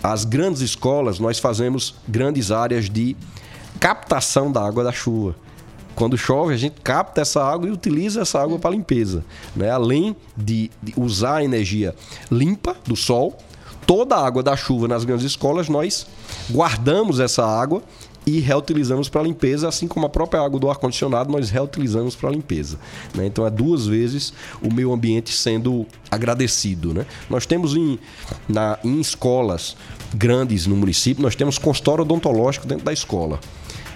As 0.02 0.24
grandes 0.24 0.60
escolas, 0.60 1.18
nós 1.18 1.38
fazemos 1.38 1.94
grandes 2.06 2.50
áreas 2.50 2.88
de 2.90 3.16
captação 3.80 4.50
da 4.50 4.66
água 4.66 4.84
da 4.84 4.92
chuva. 4.92 5.34
Quando 5.96 6.16
chove, 6.16 6.52
a 6.52 6.56
gente 6.58 6.80
capta 6.82 7.22
essa 7.22 7.42
água 7.42 7.66
e 7.66 7.72
utiliza 7.72 8.20
essa 8.20 8.38
água 8.38 8.58
para 8.58 8.70
limpeza. 8.70 9.24
Né? 9.56 9.70
Além 9.70 10.14
de, 10.36 10.70
de 10.82 10.92
usar 10.94 11.36
a 11.36 11.44
energia 11.44 11.94
limpa 12.30 12.76
do 12.86 12.94
sol, 12.94 13.36
toda 13.86 14.14
a 14.14 14.24
água 14.24 14.42
da 14.42 14.54
chuva 14.54 14.86
nas 14.86 15.04
grandes 15.04 15.24
escolas, 15.24 15.70
nós 15.70 16.06
guardamos 16.50 17.18
essa 17.18 17.44
água 17.46 17.82
e 18.26 18.40
reutilizamos 18.40 19.08
para 19.08 19.22
limpeza, 19.22 19.68
assim 19.68 19.86
como 19.88 20.04
a 20.04 20.08
própria 20.08 20.42
água 20.42 20.60
do 20.60 20.68
ar-condicionado 20.68 21.32
nós 21.32 21.48
reutilizamos 21.48 22.14
para 22.14 22.28
limpeza. 22.28 22.78
Né? 23.14 23.24
Então 23.24 23.46
é 23.46 23.50
duas 23.50 23.86
vezes 23.86 24.34
o 24.60 24.74
meio 24.74 24.92
ambiente 24.92 25.32
sendo 25.32 25.86
agradecido. 26.10 26.92
Né? 26.92 27.06
Nós 27.30 27.46
temos 27.46 27.74
em, 27.74 27.98
na, 28.46 28.78
em 28.84 29.00
escolas 29.00 29.76
grandes 30.12 30.66
no 30.66 30.76
município, 30.76 31.22
nós 31.22 31.36
temos 31.36 31.56
consultório 31.56 32.02
odontológico 32.02 32.66
dentro 32.66 32.84
da 32.84 32.92
escola. 32.92 33.40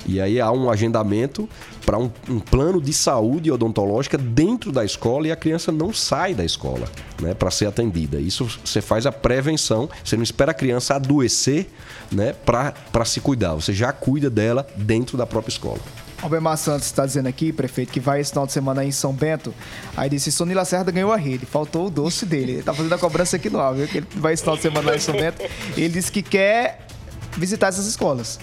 E 0.07 0.21
aí 0.21 0.41
há 0.41 0.51
um 0.51 0.71
agendamento 0.71 1.49
para 1.85 1.99
um, 1.99 2.11
um, 2.29 2.41
plano 2.41 2.81
de 2.81 2.93
saúde 2.93 3.51
odontológica 3.51 4.17
dentro 4.17 4.73
da 4.73 4.85
escola 4.85 5.29
e 5.29 5.33
a 5.33 5.37
criança 5.37 5.71
não 5.71 5.93
sai 5.93 6.35
da 6.35 6.45
escola 6.45 6.87
né, 7.21 7.35
para 7.35 7.51
ser 7.51 7.67
atendida. 7.67 8.19
Isso 8.19 8.49
você 8.65 8.81
faz 8.81 9.07
a 9.07 9.13
prevenção, 9.13 9.89
você 10.05 10.17
não 10.17 10.23
espera 10.23 10.53
a 10.53 10.55
criança 10.55 10.95
adoecer 10.95 11.69
né, 12.11 12.33
para 12.33 13.05
se 13.05 13.21
cuidar, 13.21 13.55
você 13.55 13.73
já 13.73 13.93
cuida 13.93 14.31
dela 14.31 14.67
dentro 14.77 15.17
da 15.17 15.27
própria 15.27 15.51
escola. 15.51 15.81
Albemar 16.23 16.57
Santos 16.59 16.87
está 16.87 17.07
dizendo 17.07 17.29
aqui, 17.29 17.51
prefeito, 17.51 17.93
que 17.93 18.01
vai 18.01 18.21
esse 18.21 18.31
final 18.31 18.47
de 18.47 18.53
semana 18.53 18.83
aí 18.83 18.89
em 18.89 18.93
São 18.93 19.13
Bento. 19.13 19.55
Aí 19.97 20.11
disse: 20.11 20.31
Sony 20.31 20.53
Lacerda 20.53 20.93
ganhou 20.93 21.13
a 21.13 21.17
rede, 21.17 21.47
faltou 21.47 21.87
o 21.87 21.91
doce 21.91 22.27
dele. 22.27 22.53
Ele 22.53 22.63
tá 22.63 22.75
fazendo 22.75 22.93
a 22.93 22.99
cobrança 22.99 23.37
aqui 23.37 23.49
no 23.49 23.59
ar, 23.59 23.75
viu? 23.75 23.89
Que 23.89 23.99
ele 23.99 24.07
vai 24.17 24.35
esse 24.35 24.43
final 24.43 24.57
de 24.57 24.63
semana 24.63 24.91
lá 24.91 24.97
em 24.97 25.01
São 25.01 25.15
Bento. 25.15 25.43
Ele 25.77 25.89
disse 25.89 26.13
que 26.13 26.23
quer 26.23 26.87
visitar 27.39 27.69
essas 27.69 27.87
escolas. 27.87 28.39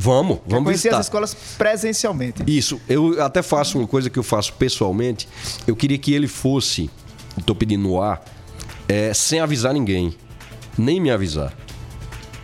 Vamos, 0.00 0.38
vamos 0.46 0.64
conhecer 0.64 0.90
visitar. 0.90 0.98
as 0.98 1.06
escolas 1.06 1.34
presencialmente. 1.34 2.44
Isso, 2.46 2.80
eu 2.88 3.20
até 3.20 3.42
faço 3.42 3.78
uma 3.78 3.88
coisa 3.88 4.08
que 4.08 4.16
eu 4.16 4.22
faço 4.22 4.52
pessoalmente. 4.52 5.28
Eu 5.66 5.74
queria 5.74 5.98
que 5.98 6.14
ele 6.14 6.28
fosse, 6.28 6.88
estou 7.36 7.56
pedindo 7.56 7.82
no 7.82 8.00
ar, 8.00 8.24
é, 8.88 9.12
sem 9.12 9.40
avisar 9.40 9.74
ninguém, 9.74 10.14
nem 10.78 11.00
me 11.00 11.10
avisar. 11.10 11.52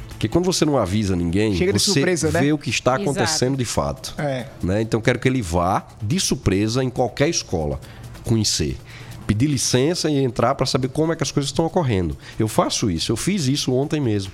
Porque 0.09 0.27
quando 0.27 0.47
você 0.47 0.65
não 0.65 0.77
avisa 0.77 1.15
ninguém, 1.15 1.55
você 1.55 1.79
surpresa, 1.79 2.33
né? 2.33 2.41
vê 2.41 2.47
né? 2.47 2.53
o 2.53 2.59
que 2.59 2.71
está 2.71 2.97
acontecendo 2.97 3.55
Exato. 3.55 3.57
de 3.57 3.65
fato. 3.65 4.15
É. 4.19 4.47
Né? 4.61 4.83
Então 4.83 5.01
quero 5.01 5.21
que 5.21 5.29
ele 5.29 5.41
vá 5.41 5.87
de 6.03 6.19
surpresa 6.19 6.83
em 6.83 6.91
qualquer 6.91 7.29
escola 7.29 7.79
conhecer 8.25 8.77
pedir 9.27 9.47
licença 9.47 10.11
e 10.11 10.23
entrar 10.23 10.55
para 10.55 10.67
saber 10.67 10.89
como 10.89 11.13
é 11.13 11.17
que 11.17 11.23
as 11.23 11.31
coisas 11.31 11.51
estão 11.51 11.65
ocorrendo. 11.65 12.17
Eu 12.39 12.49
faço 12.49 12.91
isso, 12.91 13.11
eu 13.11 13.17
fiz 13.17 13.47
isso 13.47 13.73
ontem 13.73 14.01
mesmo. 14.01 14.33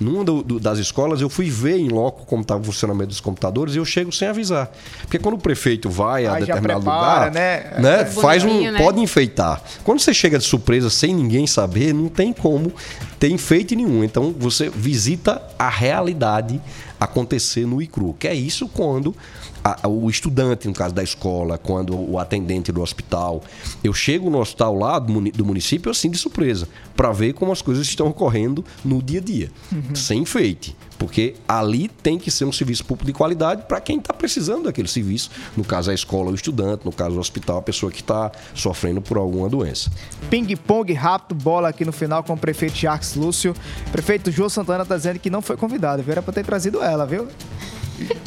Numa 0.00 0.24
do, 0.24 0.42
do, 0.42 0.60
das 0.60 0.78
escolas, 0.78 1.20
eu 1.20 1.28
fui 1.28 1.50
ver 1.50 1.78
em 1.78 1.88
loco 1.88 2.24
como 2.26 2.42
estava 2.42 2.60
o 2.60 2.64
funcionamento 2.64 3.08
dos 3.08 3.20
computadores 3.20 3.74
e 3.74 3.78
eu 3.78 3.84
chego 3.84 4.12
sem 4.12 4.28
avisar. 4.28 4.70
Porque 5.02 5.18
quando 5.18 5.34
o 5.34 5.38
prefeito 5.38 5.88
vai 5.88 6.26
a 6.26 6.38
determinado 6.38 6.80
prepara, 6.80 7.26
lugar, 7.26 7.32
né? 7.32 7.80
né? 7.80 8.04
faz 8.04 8.44
um, 8.44 8.70
né? 8.70 8.78
pode 8.78 9.00
enfeitar. 9.00 9.62
Quando 9.84 10.00
você 10.00 10.12
chega 10.14 10.38
de 10.38 10.44
surpresa 10.44 10.90
sem 10.90 11.14
ninguém 11.14 11.46
saber, 11.46 11.92
não 11.92 12.08
tem 12.08 12.32
como 12.32 12.72
ter 13.18 13.30
enfeite 13.30 13.74
nenhum. 13.74 14.04
Então 14.04 14.34
você 14.38 14.68
visita 14.68 15.42
a 15.58 15.68
realidade 15.68 16.60
acontecer 17.00 17.66
no 17.66 17.80
ICRU, 17.80 18.14
que 18.18 18.26
é 18.26 18.34
isso 18.34 18.68
quando 18.68 19.14
a, 19.62 19.88
o 19.88 20.08
estudante, 20.08 20.66
no 20.68 20.74
caso 20.74 20.94
da 20.94 21.02
escola, 21.02 21.58
quando 21.58 21.94
o 21.96 22.18
atendente 22.18 22.72
do 22.72 22.80
hospital. 22.80 23.42
Eu 23.82 23.92
chego 23.92 24.30
no 24.30 24.38
hospital 24.38 24.74
lá 24.74 24.98
do, 24.98 25.20
do 25.32 25.44
município 25.44 25.90
assim 25.90 26.10
de 26.10 26.18
surpresa, 26.18 26.68
para 26.96 27.12
ver 27.12 27.34
como 27.34 27.52
as 27.52 27.62
coisas 27.62 27.86
estão 27.86 28.08
ocorrendo 28.08 28.64
no 28.84 29.02
dia 29.02 29.20
a 29.20 29.22
dia, 29.22 29.50
uhum. 29.72 29.94
sem 29.94 30.20
enfeite. 30.20 30.76
Porque 30.98 31.34
ali 31.46 31.88
tem 31.88 32.18
que 32.18 32.30
ser 32.30 32.44
um 32.44 32.52
serviço 32.52 32.84
público 32.84 33.06
de 33.06 33.12
qualidade 33.12 33.62
para 33.68 33.80
quem 33.80 33.98
está 33.98 34.12
precisando 34.12 34.64
daquele 34.64 34.88
serviço. 34.88 35.30
No 35.56 35.64
caso, 35.64 35.90
a 35.90 35.94
escola, 35.94 36.30
o 36.30 36.34
estudante, 36.34 36.84
no 36.84 36.92
caso, 36.92 37.16
o 37.16 37.20
hospital, 37.20 37.58
a 37.58 37.62
pessoa 37.62 37.92
que 37.92 38.00
está 38.00 38.32
sofrendo 38.54 39.00
por 39.00 39.16
alguma 39.16 39.48
doença. 39.48 39.90
Ping-pong 40.28 40.92
rápido, 40.92 41.34
bola 41.34 41.68
aqui 41.68 41.84
no 41.84 41.92
final 41.92 42.22
com 42.24 42.34
o 42.34 42.38
prefeito 42.38 42.76
Jacques 42.76 43.14
Lúcio. 43.14 43.54
prefeito 43.92 44.30
João 44.30 44.48
Santana 44.48 44.82
está 44.82 44.96
dizendo 44.96 45.18
que 45.18 45.30
não 45.30 45.40
foi 45.40 45.56
convidado, 45.56 46.02
viu? 46.02 46.12
Era 46.12 46.22
para 46.22 46.32
ter 46.32 46.44
trazido 46.44 46.82
ela, 46.82 47.06
viu? 47.06 47.28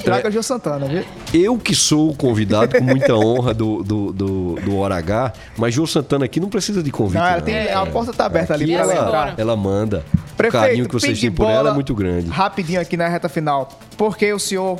Traga 0.03 0.27
é, 0.27 0.31
Gil 0.31 0.43
Santana, 0.43 0.87
viu? 0.87 1.03
Eu 1.33 1.57
que 1.57 1.75
sou 1.75 2.09
o 2.09 2.15
convidado 2.15 2.77
com 2.77 2.83
muita 2.83 3.15
honra 3.15 3.53
do, 3.53 3.83
do, 3.83 4.11
do, 4.11 4.55
do 4.55 4.77
Hora 4.77 4.95
H, 4.97 5.33
mas 5.57 5.73
Gil 5.73 5.87
Santana 5.87 6.25
aqui 6.25 6.39
não 6.39 6.49
precisa 6.49 6.83
de 6.83 6.91
convite. 6.91 7.21
Não, 7.21 7.31
não. 7.31 7.41
Tem, 7.41 7.71
a 7.71 7.85
porta 7.85 8.13
tá 8.13 8.25
aberta 8.25 8.53
ali 8.53 8.73
para 8.73 8.81
ela 8.81 8.93
entrar. 8.93 9.33
Ela 9.37 9.55
manda. 9.55 10.03
Prefeito, 10.35 10.63
o 10.63 10.67
carinho 10.67 10.87
que 10.87 10.93
vocês 10.93 11.19
têm 11.19 11.31
por 11.31 11.49
ela 11.49 11.71
é 11.71 11.73
muito 11.73 11.93
grande. 11.93 12.29
Rapidinho 12.29 12.81
aqui 12.81 12.97
na 12.97 13.07
reta 13.07 13.29
final. 13.29 13.79
Por 13.97 14.17
que 14.17 14.31
o 14.33 14.39
senhor 14.39 14.79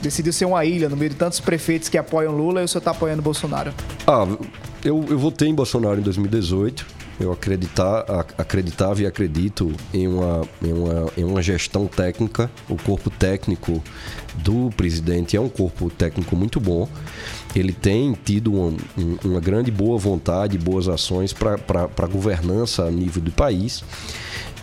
decidiu 0.00 0.32
ser 0.32 0.44
uma 0.44 0.64
ilha 0.64 0.88
no 0.88 0.96
meio 0.96 1.10
de 1.10 1.16
tantos 1.16 1.40
prefeitos 1.40 1.88
que 1.88 1.96
apoiam 1.96 2.32
Lula 2.34 2.60
e 2.60 2.64
o 2.64 2.68
senhor 2.68 2.80
está 2.80 2.90
apoiando 2.90 3.22
Bolsonaro? 3.22 3.72
Ah, 4.06 4.26
eu, 4.84 5.04
eu 5.08 5.18
votei 5.18 5.48
em 5.48 5.54
Bolsonaro 5.54 5.98
em 5.98 6.02
2018 6.02 7.01
eu 7.20 7.32
acreditar, 7.32 8.04
acreditava 8.36 9.02
e 9.02 9.06
acredito 9.06 9.72
em 9.92 10.08
uma, 10.08 10.42
em, 10.62 10.72
uma, 10.72 11.12
em 11.16 11.24
uma 11.24 11.42
gestão 11.42 11.86
técnica. 11.86 12.50
O 12.68 12.76
corpo 12.76 13.10
técnico 13.10 13.82
do 14.36 14.70
presidente 14.76 15.36
é 15.36 15.40
um 15.40 15.48
corpo 15.48 15.90
técnico 15.90 16.34
muito 16.36 16.58
bom. 16.58 16.88
ele 17.54 17.72
tem 17.72 18.16
tido 18.24 18.52
um, 18.54 18.76
um, 18.96 19.18
uma 19.24 19.40
grande 19.40 19.70
boa 19.70 19.98
vontade, 19.98 20.56
boas 20.56 20.88
ações 20.88 21.32
para 21.32 21.58
a 21.98 22.06
governança 22.06 22.84
a 22.84 22.90
nível 22.90 23.22
do 23.22 23.30
país. 23.30 23.84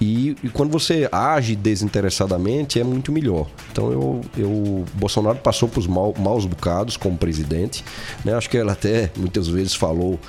E, 0.01 0.35
e, 0.43 0.49
quando 0.49 0.71
você 0.71 1.09
age 1.11 1.55
desinteressadamente 1.55 2.79
é 2.79 2.83
muito 2.83 3.11
melhor. 3.11 3.47
Então 3.71 3.91
eu, 3.91 4.21
eu 4.37 4.85
Bolsonaro 4.93 5.39
passou 5.39 5.67
por 5.67 5.85
mal, 5.89 6.13
maus 6.17 6.45
bocados 6.45 6.95
como 6.95 7.17
presidente. 7.17 7.83
Né? 8.23 8.33
Acho 8.33 8.49
que 8.49 8.57
ela 8.57 8.73
até 8.73 9.11
muitas 9.17 9.47
vezes 9.47 9.75
falou 9.75 10.19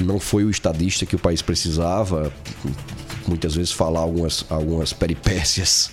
não 0.00 0.18
foi 0.18 0.44
o 0.44 0.50
estadista 0.50 1.06
que 1.06 1.14
o 1.14 1.18
país 1.18 1.40
precisava. 1.40 2.32
Muitas 3.26 3.54
vezes 3.54 3.70
falar 3.70 4.00
algumas, 4.00 4.44
algumas 4.50 4.92
peripécias 4.92 5.92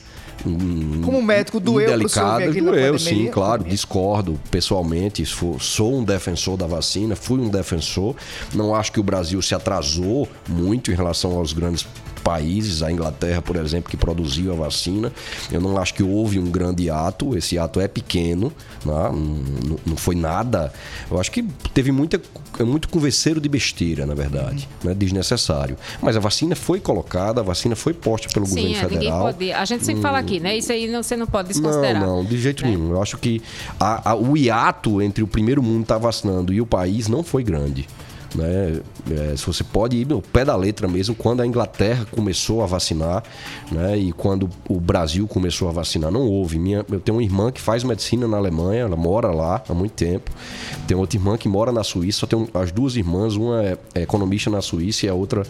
como 1.04 1.22
médico 1.22 1.60
doeu 1.60 1.90
delicado, 1.90 2.54
doeu, 2.54 2.98
sim, 2.98 3.28
claro, 3.28 3.64
discordo 3.64 4.40
pessoalmente, 4.50 5.24
sou 5.26 5.98
um 5.98 6.04
defensor 6.04 6.56
da 6.56 6.66
vacina, 6.66 7.16
fui 7.16 7.40
um 7.40 7.50
defensor, 7.50 8.16
não 8.54 8.74
acho 8.74 8.92
que 8.92 9.00
o 9.00 9.04
Brasil 9.04 9.42
se 9.42 9.54
atrasou 9.54 10.28
muito 10.48 10.92
em 10.92 10.96
relação 10.96 11.38
aos 11.38 11.52
grandes 11.52 11.86
países, 12.20 12.84
a 12.84 12.92
Inglaterra, 12.92 13.42
por 13.42 13.56
exemplo, 13.56 13.90
que 13.90 13.98
produziu 13.98 14.52
a 14.52 14.56
vacina. 14.56 15.12
Eu 15.52 15.62
não 15.62 15.78
acho 15.78 15.94
que 15.94 16.04
houve 16.04 16.40
um 16.40 16.52
grande 16.52 16.90
ato, 16.90 17.38
esse 17.38 17.58
ato 17.58 17.80
é 17.80 17.88
pequeno, 17.88 18.52
né? 18.86 18.94
não, 18.94 19.80
não 19.86 19.98
foi 19.98 20.16
nada. 20.16 20.72
Eu 21.10 21.20
acho 21.20 21.32
que 21.32 21.44
teve 21.74 21.92
muita, 21.92 22.22
muito 22.60 22.90
converseiro 22.90 23.40
de 23.40 23.50
besteira, 23.50 24.06
na 24.06 24.14
verdade, 24.14 24.68
né? 24.84 24.94
desnecessário. 24.94 25.78
Mas 26.02 26.16
a 26.16 26.20
vacina 26.20 26.56
foi 26.56 26.80
colocada, 26.80 27.42
a 27.42 27.44
vacina 27.44 27.76
foi 27.76 27.94
posta 27.94 28.28
pelo 28.30 28.46
Sim, 28.46 28.56
governo 28.56 28.76
é, 28.76 28.90
federal. 28.90 29.22
Pode, 29.22 29.52
a 29.52 29.66
gente 29.66 29.86
sempre 29.86 30.00
hum, 30.00 30.04
fala 30.04 30.20
aqui, 30.20 30.40
né? 30.40 30.58
Isso 30.58 30.72
aí 30.72 30.88
não, 30.88 31.02
você 31.02 31.16
não 31.16 31.28
pode 31.28 31.50
desconsiderar. 31.50 32.02
Não, 32.02 32.18
não, 32.18 32.26
de 32.26 32.38
jeito 32.40 32.64
né? 32.64 32.70
nenhum. 32.70 32.92
Eu 32.92 33.02
acho 33.02 33.18
que 33.18 33.42
a, 33.80 34.12
a, 34.12 34.16
o 34.16 34.36
hiato 34.36 35.02
entre 35.02 35.24
o 35.24 35.28
primeiro 35.28 35.64
mundo 35.64 35.84
estar 35.84 35.96
tá 35.96 36.00
vacinando 36.00 36.54
e 36.54 36.62
o 36.62 36.66
país 36.66 37.08
não 37.08 37.24
foi 37.24 37.44
grande. 37.44 37.88
Né? 38.36 38.82
É, 39.10 39.36
se 39.36 39.46
você 39.46 39.64
pode 39.64 39.98
ir 39.98 40.08
no 40.08 40.22
pé 40.22 40.46
da 40.46 40.56
letra 40.56 40.88
mesmo, 40.88 41.16
quando 41.16 41.42
a 41.42 41.48
Inglaterra 41.48 42.06
começou 42.12 42.62
a 42.64 42.66
vacinar 42.66 43.24
né? 43.72 43.98
e 43.98 44.12
quando 44.12 44.50
o 44.68 44.80
Brasil 44.80 45.28
começou 45.28 45.68
a 45.68 45.72
vacinar, 45.72 46.12
não 46.12 46.22
houve. 46.22 46.60
Minha, 46.60 46.86
eu 46.90 47.00
tenho 47.00 47.18
uma 47.18 47.24
irmã 47.24 47.52
que 47.52 47.62
faz 47.62 47.84
medicina 47.84 48.28
na 48.28 48.38
Alemanha, 48.38 48.82
ela 48.82 48.96
mora 48.96 49.32
lá 49.32 49.64
há 49.68 49.74
muito 49.74 49.94
tempo. 49.94 50.32
Tem 50.88 50.96
outra 50.96 51.18
irmã 51.18 51.38
que 51.38 51.48
mora 51.48 51.72
na 51.72 51.84
Suíça, 51.84 52.20
só 52.20 52.28
tenho 52.28 52.48
as 52.54 52.72
duas 52.72 52.96
irmãs, 52.96 53.36
uma 53.36 53.64
é, 53.64 53.78
é 53.96 54.02
economista 54.02 54.50
na 54.50 54.62
Suíça 54.62 55.06
e 55.06 55.10
a 55.10 55.14
outra 55.14 55.44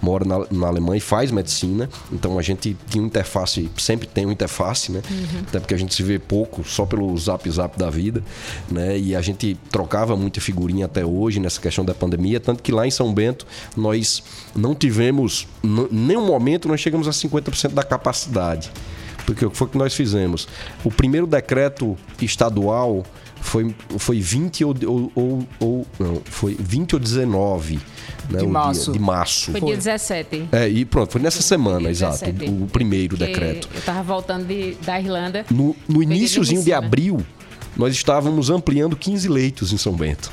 mora 0.00 0.24
na, 0.24 0.46
na, 0.50 0.66
Alemanha 0.66 0.98
e 0.98 1.00
faz 1.00 1.30
medicina. 1.30 1.88
Então 2.10 2.38
a 2.38 2.42
gente 2.42 2.76
tinha 2.88 3.02
uma 3.02 3.08
interface, 3.08 3.70
sempre 3.76 4.06
tem 4.06 4.24
uma 4.24 4.32
interface, 4.32 4.90
né? 4.90 5.02
Uhum. 5.10 5.40
Até 5.48 5.60
porque 5.60 5.74
a 5.74 5.78
gente 5.78 5.94
se 5.94 6.02
vê 6.02 6.18
pouco, 6.18 6.64
só 6.64 6.86
pelo 6.86 7.16
zap 7.18 7.48
zap 7.50 7.78
da 7.78 7.90
vida, 7.90 8.22
né? 8.70 8.98
E 8.98 9.14
a 9.14 9.20
gente 9.20 9.56
trocava 9.70 10.16
muita 10.16 10.40
figurinha 10.40 10.86
até 10.86 11.04
hoje 11.04 11.38
nessa 11.40 11.60
questão 11.60 11.84
da 11.84 11.94
pandemia 11.94 12.21
pandemia, 12.22 12.40
tanto 12.40 12.62
que 12.62 12.70
lá 12.70 12.86
em 12.86 12.90
São 12.90 13.12
Bento 13.12 13.46
nós 13.76 14.22
não 14.54 14.74
tivemos, 14.74 15.48
nenhum 15.90 16.24
momento 16.24 16.68
nós 16.68 16.80
chegamos 16.80 17.08
a 17.08 17.10
50% 17.10 17.72
da 17.72 17.82
capacidade. 17.82 18.70
Porque 19.26 19.44
o 19.44 19.50
que 19.50 19.56
foi 19.56 19.68
que 19.68 19.78
nós 19.78 19.94
fizemos? 19.94 20.48
O 20.82 20.90
primeiro 20.90 21.26
decreto 21.26 21.96
estadual 22.20 23.04
foi, 23.40 23.74
foi 23.98 24.20
20 24.20 24.64
ou, 24.64 24.74
ou, 25.14 25.48
ou, 25.60 25.86
não, 25.98 26.22
foi 26.24 26.56
20 26.58 26.94
ou 26.94 27.00
19 27.00 27.78
né, 28.28 28.40
de, 28.40 28.46
março. 28.46 28.84
Dia, 28.90 28.92
de 28.92 28.98
março. 28.98 29.52
Foi 29.52 29.60
dia 29.60 29.76
17. 29.76 30.48
É, 30.50 30.68
e 30.68 30.84
pronto, 30.84 31.12
foi 31.12 31.20
nessa 31.20 31.40
semana, 31.40 31.88
exato, 31.88 32.24
o, 32.24 32.64
o 32.64 32.66
primeiro 32.66 33.16
decreto. 33.16 33.68
Eu 33.72 33.82
tava 33.82 34.02
voltando 34.02 34.44
de, 34.46 34.74
da 34.84 35.00
Irlanda. 35.00 35.46
No, 35.50 35.76
no 35.88 36.02
iníciozinho 36.02 36.62
de 36.62 36.72
abril, 36.72 37.24
nós 37.76 37.94
estávamos 37.94 38.50
ampliando 38.50 38.96
15 38.96 39.28
leitos 39.28 39.72
em 39.72 39.78
São 39.78 39.92
Bento. 39.92 40.32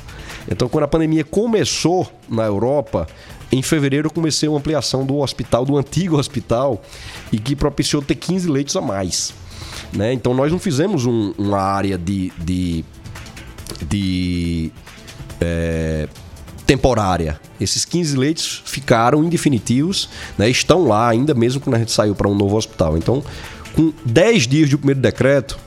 Então, 0.50 0.68
quando 0.68 0.84
a 0.84 0.88
pandemia 0.88 1.24
começou 1.24 2.10
na 2.28 2.44
Europa, 2.44 3.06
em 3.52 3.62
fevereiro 3.62 4.08
eu 4.08 4.12
comecei 4.12 4.48
uma 4.48 4.58
ampliação 4.58 5.06
do 5.06 5.18
hospital, 5.18 5.64
do 5.64 5.76
antigo 5.76 6.18
hospital, 6.18 6.82
e 7.30 7.38
que 7.38 7.54
propiciou 7.54 8.02
ter 8.02 8.16
15 8.16 8.48
leitos 8.48 8.76
a 8.76 8.80
mais. 8.80 9.32
Né? 9.92 10.12
Então, 10.12 10.34
nós 10.34 10.50
não 10.50 10.58
fizemos 10.58 11.06
um, 11.06 11.32
uma 11.38 11.60
área 11.60 11.96
de, 11.96 12.32
de, 12.38 12.84
de 13.88 14.72
é, 15.40 16.08
temporária. 16.66 17.40
Esses 17.60 17.84
15 17.84 18.16
leitos 18.16 18.62
ficaram 18.64 19.22
indefinitivos, 19.22 20.08
né? 20.36 20.48
estão 20.48 20.86
lá 20.86 21.08
ainda 21.08 21.34
mesmo 21.34 21.60
quando 21.60 21.76
a 21.76 21.78
gente 21.78 21.92
saiu 21.92 22.14
para 22.14 22.28
um 22.28 22.34
novo 22.34 22.56
hospital. 22.56 22.96
Então, 22.96 23.22
com 23.74 23.92
10 24.04 24.46
dias 24.48 24.70
do 24.70 24.78
primeiro 24.78 25.00
decreto, 25.00 25.58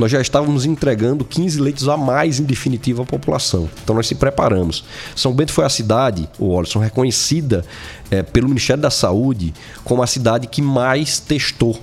nós 0.00 0.10
já 0.10 0.18
estávamos 0.18 0.64
entregando 0.64 1.26
15 1.26 1.60
leitos 1.60 1.86
a 1.86 1.94
mais 1.94 2.40
em 2.40 2.44
definitivo 2.44 3.02
à 3.02 3.04
população. 3.04 3.68
Então 3.84 3.94
nós 3.94 4.06
se 4.06 4.14
preparamos. 4.14 4.82
São 5.14 5.30
Bento 5.30 5.52
foi 5.52 5.62
a 5.62 5.68
cidade, 5.68 6.26
o 6.38 6.48
Olson, 6.48 6.78
reconhecida 6.78 7.62
é, 8.10 8.22
pelo 8.22 8.48
Ministério 8.48 8.82
da 8.82 8.88
Saúde 8.88 9.52
como 9.84 10.02
a 10.02 10.06
cidade 10.06 10.46
que 10.46 10.62
mais 10.62 11.20
testou 11.20 11.78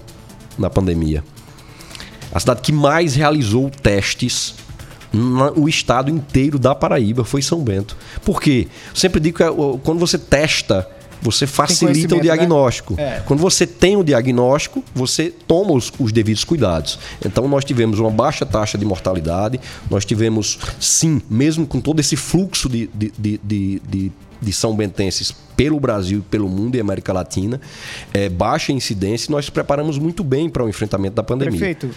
na 0.58 0.68
pandemia. 0.68 1.24
A 2.34 2.40
cidade 2.40 2.62
que 2.62 2.72
mais 2.72 3.14
realizou 3.14 3.70
testes 3.70 4.56
o 5.56 5.70
estado 5.70 6.10
inteiro 6.10 6.58
da 6.58 6.74
Paraíba 6.74 7.24
foi 7.24 7.44
São 7.44 7.64
Bento. 7.64 7.96
Por 8.26 8.42
quê? 8.42 8.68
Eu 8.90 8.96
sempre 8.96 9.20
digo 9.20 9.38
que 9.38 9.44
é, 9.44 9.50
quando 9.84 10.00
você 10.00 10.18
testa 10.18 10.90
você 11.22 11.48
facilita 11.48 12.16
o 12.16 12.18
né? 12.18 12.24
diagnóstico. 12.24 12.96
Né? 12.96 13.18
É. 13.18 13.24
Quando 13.26 13.40
você 13.40 13.66
tem 13.66 13.96
o 13.98 14.04
diagnóstico, 14.04 14.84
você 14.94 15.34
toma 15.48 15.74
os, 15.74 15.92
os, 16.00 16.12
devidos 16.12 16.44
cuidados. 16.44 17.00
Então, 17.26 17.48
nós 17.48 17.66
tivemos 17.66 18.00
uma 18.00 18.12
baixa 18.12 18.46
taxa 18.46 18.78
de 18.78 18.86
mortalidade, 18.86 19.60
nós 19.90 20.06
tivemos, 20.06 20.60
sim, 20.80 21.22
mesmo 21.30 21.66
com 21.66 21.80
todo 21.80 22.00
esse 22.00 22.16
fluxo 22.16 22.70
de, 22.70 22.90
de, 22.94 23.12
de, 23.18 23.82
de, 23.84 24.12
de 24.42 24.54
São 24.54 24.76
Bentenses 24.76 25.34
pelo 25.56 25.80
Brasil, 25.80 26.24
pelo 26.30 26.48
mundo 26.48 26.76
e 26.76 26.80
América 26.80 27.12
Latina, 27.12 27.60
é, 28.14 28.30
baixa 28.30 28.72
incidência, 28.72 29.32
nós 29.32 29.46
nos 29.46 29.50
preparamos 29.50 29.98
muito 29.98 30.24
bem 30.24 30.50
para 30.50 30.64
o 30.64 30.70
enfrentamento 30.70 31.16
da 31.16 31.24
pandemia. 31.24 31.60
Perfeito. 31.60 31.90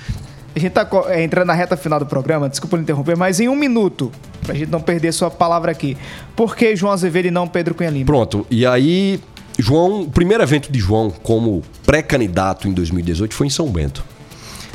A 0.54 0.58
gente 0.58 0.76
está 0.76 0.88
é, 1.08 1.22
entrando 1.22 1.46
na 1.46 1.54
reta 1.54 1.76
final 1.76 1.98
do 1.98 2.06
programa, 2.06 2.48
desculpa 2.48 2.76
me 2.76 2.82
interromper, 2.82 3.16
mas 3.16 3.38
em 3.38 3.48
um 3.48 3.54
minuto, 3.54 4.10
para 4.42 4.52
a 4.52 4.56
gente 4.56 4.70
não 4.70 4.80
perder 4.80 5.12
sua 5.12 5.30
palavra 5.30 5.70
aqui. 5.70 5.96
Por 6.34 6.56
que 6.56 6.74
João 6.74 6.92
Azevedo 6.92 7.26
e 7.26 7.30
não 7.30 7.46
Pedro 7.46 7.74
Cunha 7.74 7.90
Lima? 7.90 8.06
Pronto, 8.06 8.46
e 8.50 8.66
aí, 8.66 9.20
João, 9.58 10.02
o 10.02 10.10
primeiro 10.10 10.42
evento 10.42 10.70
de 10.70 10.78
João 10.78 11.10
como 11.10 11.62
pré-candidato 11.86 12.66
em 12.66 12.72
2018 12.72 13.34
foi 13.34 13.46
em 13.46 13.50
São 13.50 13.68
Bento. 13.68 14.04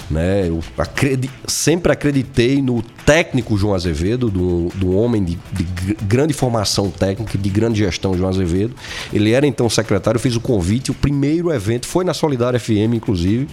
Né? 0.10 0.48
Eu 0.48 0.60
sempre 1.48 1.92
acreditei 1.92 2.62
no 2.62 2.84
técnico 3.06 3.56
João 3.56 3.76
Azevedo, 3.76 4.32
do, 4.32 4.70
do 4.76 4.92
homem 4.96 5.24
de, 5.24 5.38
de, 5.52 5.94
grande 6.04 6.34
formação 6.34 6.90
técnica, 6.90 7.38
de 7.38 7.50
grande 7.50 7.78
gestão 7.78 8.18
João 8.18 8.30
Azevedo. 8.30 8.74
Ele 9.14 9.32
era 9.32 9.46
então 9.46 9.70
secretário, 9.70 10.20
fez 10.20 10.36
o 10.36 10.42
convite. 10.42 10.90
O 10.90 10.94
primeiro 10.94 11.54
evento 11.54 11.88
foi 11.88 12.04
na 12.04 12.14
Solidária 12.14 12.60
FM, 12.60 12.96
inclusive. 12.96 13.48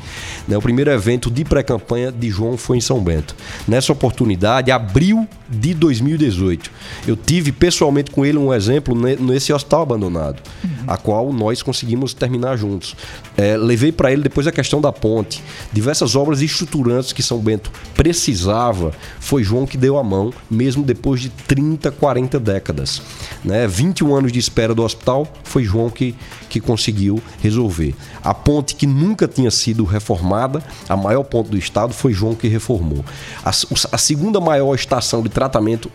Né? 0.49 0.57
O 0.57 0.63
primeiro 0.63 0.91
evento 0.91 1.31
de 1.31 1.45
pré-campanha 1.45 2.11
de 2.11 2.31
João 2.31 2.57
foi 2.57 2.79
em 2.79 2.81
São 2.81 3.01
Bento. 3.01 3.37
Nessa 3.69 3.93
oportunidade, 3.93 4.71
abril 4.71 5.29
de 5.49 5.75
2018, 5.75 6.71
eu 7.07 7.15
tive 7.15 7.53
pessoalmente 7.53 8.11
com 8.11 8.25
ele 8.25 8.39
um 8.39 8.55
exemplo 8.55 8.95
nesse 8.95 9.53
hospital 9.53 9.83
abandonado, 9.83 10.41
uhum. 10.65 10.71
a 10.87 10.97
qual 10.97 11.31
nós 11.31 11.63
conseguimos 11.63 12.15
terminar 12.15 12.57
juntos. 12.57 12.97
É, 13.37 13.57
levei 13.57 13.93
para 13.93 14.11
ele 14.11 14.23
depois 14.23 14.47
a 14.47 14.53
questão 14.53 14.81
da 14.81 14.91
ponte, 14.91 15.43
diversas 15.73 16.17
obras 16.17 16.41
estruturantes 16.41 17.13
que 17.13 17.23
São 17.23 17.39
Bento 17.39 17.71
precisava. 17.95 18.93
Foi 19.21 19.42
foi 19.43 19.45
João 19.45 19.67
que 19.67 19.77
deu 19.77 19.99
a 19.99 20.05
mão, 20.05 20.33
mesmo 20.51 20.85
depois 20.85 21.21
de 21.21 21.29
30, 21.29 21.91
40 21.91 22.39
décadas. 22.39 23.03
Né? 23.45 23.67
21 23.67 24.15
anos 24.15 24.33
de 24.33 24.39
espera 24.39 24.75
do 24.75 24.83
hospital, 24.83 25.27
foi 25.43 25.65
João 25.65 25.91
que, 25.91 26.15
que 26.49 26.61
conseguiu 26.61 27.21
resolver. 27.41 27.95
A 28.23 28.33
ponte 28.33 28.77
que 28.77 28.87
nunca 28.87 29.27
tinha 29.27 29.51
sido 29.51 29.85
reformada, 29.85 30.63
a 30.89 30.97
maior 30.97 31.25
ponte 31.25 31.51
do 31.51 31.59
estado, 31.59 31.93
foi 31.93 32.13
João 32.13 32.35
que 32.35 32.47
reformou. 32.47 33.05
A, 33.45 33.51
a 33.51 33.99
segunda 33.99 34.41
maior 34.41 34.75
estação 34.75 35.23
de 35.23 35.29
tratamento 35.29 35.91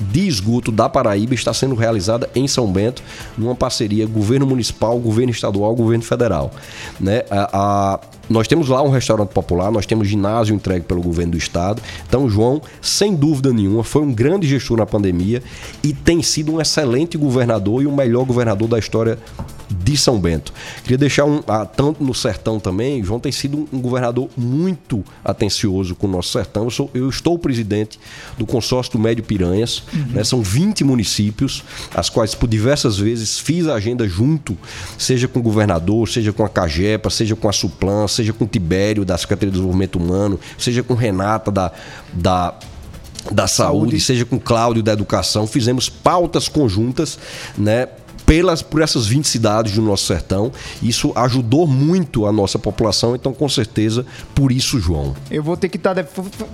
de 0.00 0.26
esgoto 0.26 0.72
da 0.72 0.88
Paraíba 0.88 1.34
está 1.34 1.52
sendo 1.52 1.74
realizada 1.74 2.28
em 2.34 2.48
São 2.48 2.70
Bento, 2.70 3.02
numa 3.36 3.54
parceria 3.54 4.06
governo 4.06 4.46
municipal, 4.46 4.98
governo 4.98 5.30
estadual, 5.30 5.74
governo 5.74 6.02
federal. 6.02 6.50
Né? 6.98 7.22
A, 7.30 7.50
a, 7.52 8.00
nós 8.32 8.48
temos 8.48 8.68
lá 8.68 8.82
um 8.82 8.88
restaurante 8.88 9.28
popular, 9.28 9.70
nós 9.70 9.84
temos 9.84 10.08
ginásio 10.08 10.54
entregue 10.54 10.86
pelo 10.86 11.02
governo 11.02 11.32
do 11.32 11.38
estado. 11.38 11.82
Então, 12.08 12.28
João, 12.28 12.62
sem 12.80 13.14
dúvida 13.14 13.52
nenhuma, 13.52 13.84
foi 13.84 14.02
um 14.02 14.12
grande 14.12 14.48
gestor 14.48 14.78
na 14.78 14.86
pandemia 14.86 15.42
e 15.82 15.92
tem 15.92 16.22
sido 16.22 16.52
um 16.52 16.60
excelente 16.60 17.18
governador 17.18 17.82
e 17.82 17.86
o 17.86 17.92
melhor 17.92 18.24
governador 18.24 18.68
da 18.68 18.78
história 18.78 19.18
de 19.72 19.96
São 19.96 20.18
Bento. 20.18 20.52
Queria 20.82 20.98
deixar 20.98 21.24
um, 21.24 21.42
ah, 21.46 21.64
tanto 21.64 22.02
no 22.02 22.14
sertão 22.14 22.60
também, 22.60 23.02
João 23.02 23.18
tem 23.18 23.32
sido 23.32 23.68
um, 23.72 23.80
governador 23.80 24.28
muito 24.36 25.04
atencioso 25.24 25.94
com 25.94 26.06
o 26.06 26.10
nosso 26.10 26.30
sertão. 26.30 26.64
Eu, 26.64 26.70
sou, 26.70 26.90
eu 26.94 27.08
estou 27.08 27.38
presidente 27.38 27.98
do 28.38 28.46
consórcio 28.46 28.92
do 28.92 28.98
Médio 28.98 29.24
Piranhas, 29.24 29.82
uhum. 29.92 30.06
né, 30.12 30.24
são 30.24 30.42
20 30.42 30.84
municípios, 30.84 31.64
as 31.94 32.08
quais 32.08 32.34
por 32.34 32.48
diversas 32.48 32.98
vezes 32.98 33.38
fiz 33.38 33.66
a 33.66 33.74
agenda 33.74 34.06
junto, 34.08 34.56
seja 34.98 35.26
com 35.26 35.40
o 35.40 35.42
governador, 35.42 36.08
seja 36.08 36.32
com 36.32 36.44
a 36.44 36.48
Cagepa, 36.48 37.10
seja 37.10 37.34
com 37.34 37.48
a 37.48 37.52
Suplan, 37.52 38.06
seja 38.06 38.32
com 38.32 38.44
o 38.44 38.48
Tibério 38.48 39.04
da 39.04 39.16
Secretaria 39.16 39.50
de 39.50 39.56
Desenvolvimento 39.56 39.96
Humano, 39.96 40.38
seja 40.58 40.82
com 40.82 40.94
Renata 40.94 41.50
da, 41.50 41.72
da 42.12 42.54
da 43.30 43.46
saúde, 43.46 43.90
saúde, 43.90 44.00
seja 44.00 44.24
com 44.24 44.38
Cláudio 44.38 44.82
da 44.82 44.92
educação, 44.92 45.46
fizemos 45.46 45.88
pautas 45.88 46.48
conjuntas, 46.48 47.18
né, 47.56 47.86
pelas, 48.32 48.62
por 48.62 48.80
essas 48.80 49.06
20 49.06 49.28
cidades 49.28 49.74
do 49.74 49.82
nosso 49.82 50.06
sertão. 50.06 50.50
Isso 50.82 51.12
ajudou 51.14 51.66
muito 51.66 52.24
a 52.24 52.32
nossa 52.32 52.58
população, 52.58 53.14
então 53.14 53.34
com 53.34 53.46
certeza 53.46 54.06
por 54.34 54.50
isso, 54.50 54.80
João. 54.80 55.14
Eu 55.30 55.42
vou 55.42 55.54
ter 55.54 55.68
que 55.68 55.76
tá, 55.76 55.94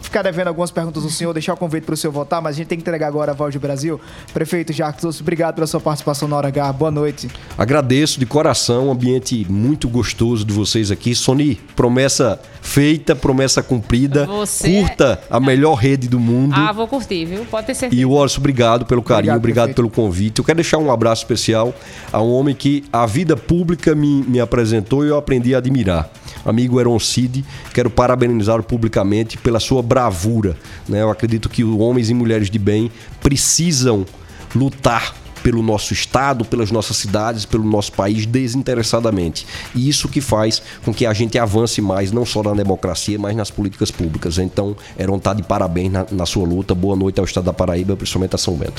ficar 0.03 0.23
devendo 0.23 0.49
algumas 0.49 0.73
perguntas 0.73 1.05
do 1.05 1.09
senhor, 1.09 1.33
deixar 1.33 1.55
o 1.55 1.57
convite 1.57 1.85
para 1.85 1.95
o 1.95 1.97
senhor 1.97 2.13
votar, 2.13 2.43
mas 2.43 2.57
a 2.57 2.59
gente 2.59 2.67
tem 2.67 2.79
que 2.79 2.83
entregar 2.83 3.07
agora 3.07 3.31
a 3.31 3.35
voz 3.35 3.55
do 3.55 3.61
Brasil. 3.61 4.01
Prefeito 4.35 4.73
Jacques, 4.73 5.21
obrigado 5.21 5.55
pela 5.55 5.69
sua 5.69 5.79
participação 5.79 6.27
na 6.27 6.37
Hora 6.37 6.49
H. 6.49 6.73
Boa 6.73 6.91
noite. 6.91 7.31
Agradeço 7.57 8.19
de 8.19 8.27
coração, 8.27 8.89
um 8.89 8.91
ambiente 8.91 9.47
muito 9.49 9.89
gostoso 9.89 10.45
de 10.45 10.53
vocês 10.53 10.91
aqui. 10.91 11.15
Sony, 11.15 11.61
promessa 11.77 12.41
feita, 12.61 13.15
promessa 13.15 13.63
cumprida. 13.63 14.27
Você 14.27 14.69
Curta 14.69 15.21
a 15.31 15.39
melhor 15.39 15.75
rede 15.75 16.09
do 16.09 16.19
mundo. 16.19 16.57
Ah, 16.57 16.73
vou 16.73 16.89
curtir, 16.89 17.25
viu? 17.25 17.45
Pode 17.45 17.69
ter 17.69 17.75
certeza. 17.75 18.03
E 18.03 18.05
o 18.05 18.11
Wallace, 18.11 18.37
obrigado 18.37 18.85
pelo 18.85 19.01
carinho, 19.01 19.37
obrigado, 19.37 19.69
obrigado 19.69 19.75
pelo 19.77 19.89
convite. 19.89 20.41
Eu 20.41 20.45
quero 20.45 20.57
deixar 20.57 20.79
um 20.79 20.91
abraço 20.91 21.23
especial 21.23 21.68
a 22.13 22.23
um 22.23 22.33
homem 22.33 22.55
que 22.55 22.85
a 22.93 23.07
vida 23.07 23.37
pública 23.37 23.95
me, 23.95 24.23
me 24.23 24.41
apresentou 24.41 25.05
e 25.05 25.09
eu 25.09 25.17
aprendi 25.17 25.55
a 25.55 25.59
admirar. 25.59 26.11
Amigo 26.45 26.81
Eron 26.81 26.99
Cid, 26.99 27.45
quero 27.75 27.91
parabenizá-lo 27.91 28.63
publicamente 28.63 29.37
pela 29.37 29.61
sua 29.61 29.83
bravura. 29.83 30.57
Né? 30.89 31.03
Eu 31.03 31.11
acredito 31.11 31.49
que 31.49 31.65
homens 31.65 32.11
e 32.11 32.15
mulheres 32.15 32.51
de 32.51 32.59
bem 32.59 32.91
precisam 33.21 34.07
lutar 34.55 35.15
pelo 35.43 35.63
nosso 35.63 35.93
estado, 35.93 36.45
pelas 36.45 36.71
nossas 36.71 36.97
cidades, 36.97 37.45
pelo 37.45 37.65
nosso 37.65 37.93
país 37.93 38.27
desinteressadamente. 38.27 39.47
E 39.75 39.89
isso 39.89 40.09
que 40.09 40.21
faz 40.21 40.63
com 40.85 40.93
que 40.93 41.07
a 41.07 41.13
gente 41.13 41.39
avance 41.39 41.81
mais, 41.81 42.13
não 42.13 42.27
só 42.27 42.43
na 42.43 42.55
democracia, 42.55 43.19
mas 43.19 43.37
nas 43.37 43.51
políticas 43.51 43.91
públicas. 43.91 44.39
Então, 44.39 44.77
Eron 44.99 45.17
está 45.17 45.33
de 45.33 45.43
parabéns 45.43 45.93
na, 45.93 46.07
na 46.11 46.27
sua 46.27 46.47
luta. 46.47 46.75
Boa 46.75 46.97
noite 46.97 47.19
ao 47.19 47.25
Estado 47.25 47.45
da 47.45 47.53
Paraíba, 47.53 47.97
principalmente 47.97 48.35
a 48.35 48.39
São 48.39 48.55
Bento. 48.55 48.75